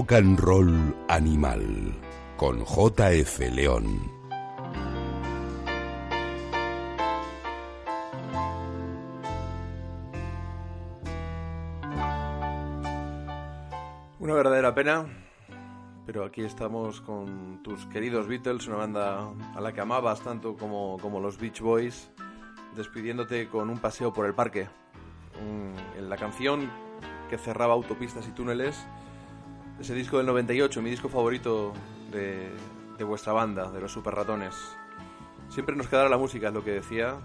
[0.00, 1.94] Rock and Roll Animal
[2.38, 4.10] con JF León.
[14.18, 15.04] Una verdadera pena,
[16.06, 20.96] pero aquí estamos con tus queridos Beatles, una banda a la que amabas tanto como,
[21.02, 22.10] como los Beach Boys,
[22.74, 24.66] despidiéndote con un paseo por el parque.
[25.98, 26.70] En la canción
[27.28, 28.82] que cerraba autopistas y túneles,
[29.80, 31.72] ese disco del 98, mi disco favorito
[32.12, 32.50] de,
[32.98, 34.54] de vuestra banda, de los Super Ratones.
[35.48, 37.16] Siempre nos quedará la música, es lo que decía,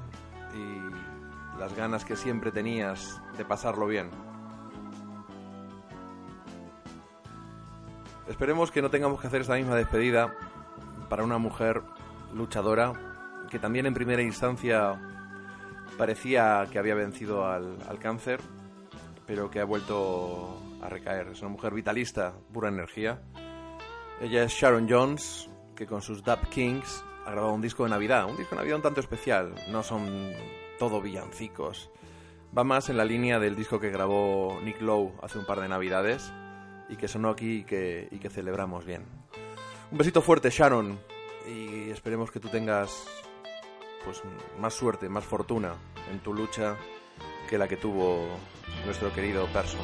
[0.54, 4.10] y las ganas que siempre tenías de pasarlo bien.
[8.28, 10.34] Esperemos que no tengamos que hacer esta misma despedida
[11.10, 11.84] para una mujer
[12.34, 12.94] luchadora
[13.50, 15.00] que también en primera instancia
[15.98, 18.40] parecía que había vencido al, al cáncer,
[19.28, 21.28] pero que ha vuelto a recaer.
[21.30, 23.22] Es una mujer vitalista, pura energía.
[24.22, 28.30] Ella es Sharon Jones, que con sus Dub Kings ha grabado un disco de Navidad,
[28.30, 29.56] un disco de Navidad un tanto especial.
[29.70, 30.32] No son
[30.80, 31.90] todo villancicos.
[32.58, 35.68] Va más en la línea del disco que grabó Nick Lowe hace un par de
[35.68, 36.32] Navidades
[36.88, 39.04] y que sonó aquí y que, y que celebramos bien.
[39.92, 41.00] Un besito fuerte, Sharon,
[41.48, 43.06] y esperemos que tú tengas
[44.04, 44.22] pues
[44.60, 45.74] más suerte, más fortuna
[46.12, 46.78] en tu lucha
[47.50, 48.28] que la que tuvo
[48.86, 49.82] nuestro querido Person.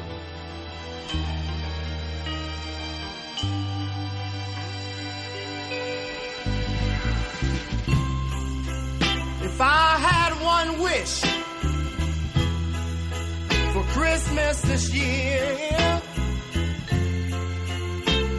[14.34, 16.00] Christmas this year,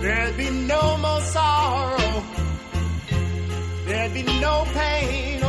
[0.01, 2.23] there'd be no more sorrow,
[3.85, 5.43] there'd be no pain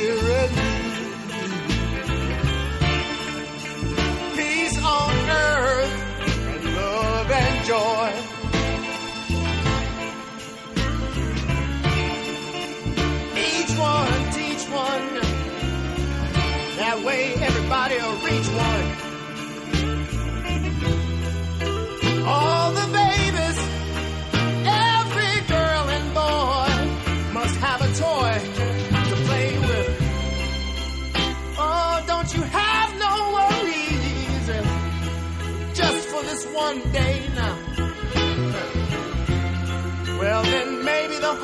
[0.00, 0.69] spirit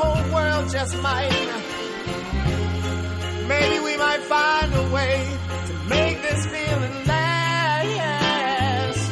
[0.07, 1.31] whole world just might.
[3.49, 5.15] Maybe we might find a way
[5.69, 9.03] to make this feeling last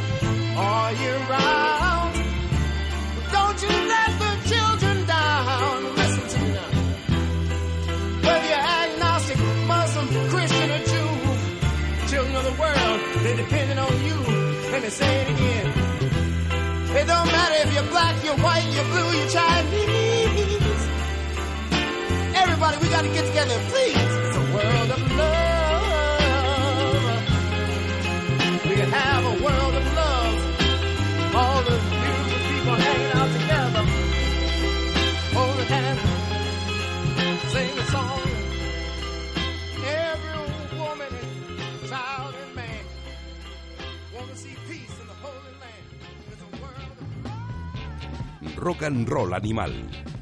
[0.56, 2.14] all year round.
[3.36, 5.76] Don't you let the children down.
[6.00, 6.70] Listen to me now.
[8.26, 9.38] Whether you're agnostic,
[9.72, 11.10] Muslim, Christian, or Jew,
[12.10, 14.18] children of the world, they're depending on you.
[14.72, 15.66] Let me say it again.
[16.98, 20.03] It don't matter if you're black, you're white, you're blue, you're Chinese.
[22.64, 23.94] Everybody, we gotta get together, please.
[23.94, 25.82] It's a world of love.
[28.64, 30.34] We can have a world of love.
[31.34, 33.84] All the beautiful people hanging out together.
[35.36, 36.00] Holding hands.
[37.52, 38.22] Sing a song.
[39.84, 42.84] Every woman and child and man
[44.14, 45.86] want to see peace in the Holy Land.
[46.32, 46.96] It's a world
[48.56, 49.72] of Rock and Roll Animal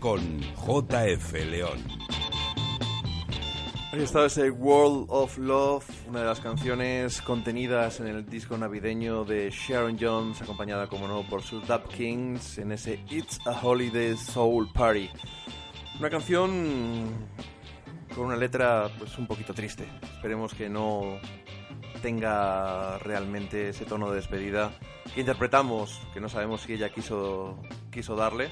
[0.00, 0.40] con
[0.90, 2.01] JF León.
[3.92, 9.26] Ahí estaba ese World of Love, una de las canciones contenidas en el disco navideño
[9.26, 14.16] de Sharon Jones, acompañada, como no, por sus Dub Kings en ese It's a Holiday
[14.16, 15.10] Soul Party.
[16.00, 17.06] Una canción
[18.14, 19.86] con una letra pues un poquito triste.
[20.14, 21.18] Esperemos que no
[22.00, 24.72] tenga realmente ese tono de despedida
[25.14, 27.58] que interpretamos, que no sabemos si ella quiso,
[27.90, 28.48] quiso darle.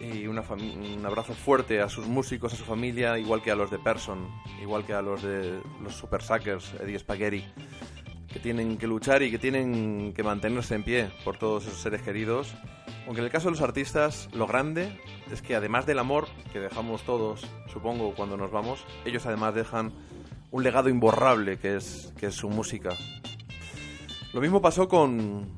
[0.00, 3.70] Y una un abrazo fuerte a sus músicos, a su familia, igual que a los
[3.70, 4.26] de Person,
[4.62, 7.44] igual que a los de los Super Suckers, Eddie Spaghetti,
[8.32, 12.00] que tienen que luchar y que tienen que mantenerse en pie por todos esos seres
[12.00, 12.54] queridos.
[13.06, 14.98] Aunque en el caso de los artistas, lo grande
[15.30, 19.92] es que además del amor que dejamos todos, supongo, cuando nos vamos, ellos además dejan
[20.50, 22.90] un legado imborrable que es, que es su música.
[24.32, 25.48] Lo mismo pasó con,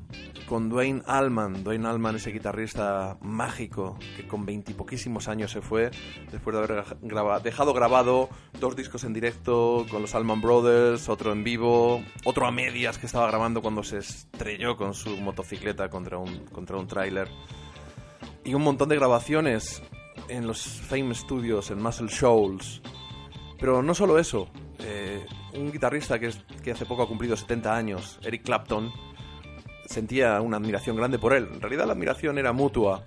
[0.47, 1.63] con Dwayne Allman.
[1.63, 5.91] Dwayne Allman, ese guitarrista mágico que con veintipoquísimos años se fue,
[6.31, 8.29] después de haber dejado grabado
[8.59, 13.05] dos discos en directo con los Allman Brothers, otro en vivo, otro a medias que
[13.05, 17.29] estaba grabando cuando se estrelló con su motocicleta contra un, contra un tráiler.
[18.43, 19.81] Y un montón de grabaciones
[20.27, 22.81] en los Fame Studios, en Muscle Shoals.
[23.59, 24.49] Pero no solo eso,
[24.79, 25.25] eh,
[25.55, 28.91] un guitarrista que, que hace poco ha cumplido 70 años, Eric Clapton,
[29.85, 31.49] sentía una admiración grande por él.
[31.53, 33.03] En realidad la admiración era mutua.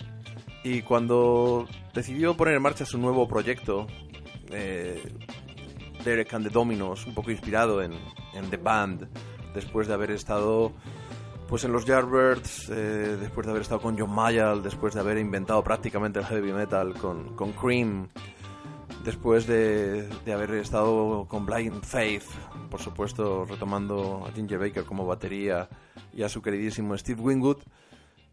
[0.63, 3.87] Y cuando decidió poner en marcha su nuevo proyecto,
[4.51, 5.03] eh,
[6.05, 7.93] Derek and the Dominos, un poco inspirado en,
[8.35, 9.09] en The Band,
[9.55, 10.73] después de haber estado
[11.49, 15.19] pues en los Yardbirds, eh, después de haber estado con John Mayall, después de haber
[15.19, 18.09] inventado prácticamente el heavy metal con, con Cream,
[19.07, 22.25] después de, haber estado con Blind Faith,
[22.69, 25.69] por supuesto retomando a Ginger Baker como batería
[26.13, 27.59] y a su queridísimo Steve Winwood,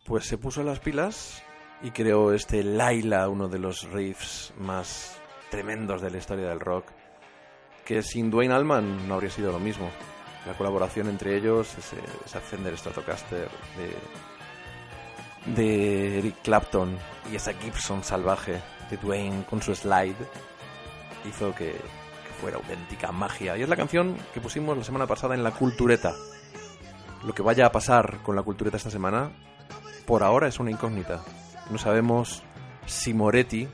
[0.03, 1.43] pues se puso las pilas
[1.83, 5.21] y creó este Laila, uno de los riffs más
[5.51, 6.87] tremendos de la historia del rock,
[7.85, 9.91] que sin Dwayne Allman no habría sido lo mismo.
[10.47, 13.47] La colaboración entre ellos, ese, esa Fender Stratocaster
[15.45, 16.97] de, de Eric Clapton
[17.31, 18.59] y esa Gibson salvaje
[18.89, 20.15] de Dwayne con su slide,
[21.29, 21.75] hizo que,
[22.39, 23.57] fuera auténtica magia.
[23.57, 26.13] Y es la canción que pusimos la semana pasada en la cultureta.
[27.25, 29.31] Lo que vaya a pasar con la cultureta esta semana,
[30.05, 31.23] por ahora es una incógnita.
[31.69, 32.43] No sabemos
[32.85, 33.67] si Moretti,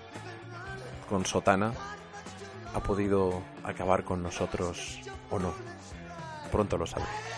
[1.10, 1.74] con Sotana,
[2.76, 5.00] ha podido acabar con nosotros
[5.32, 5.52] o no.
[6.52, 7.29] Pronto lo sabré.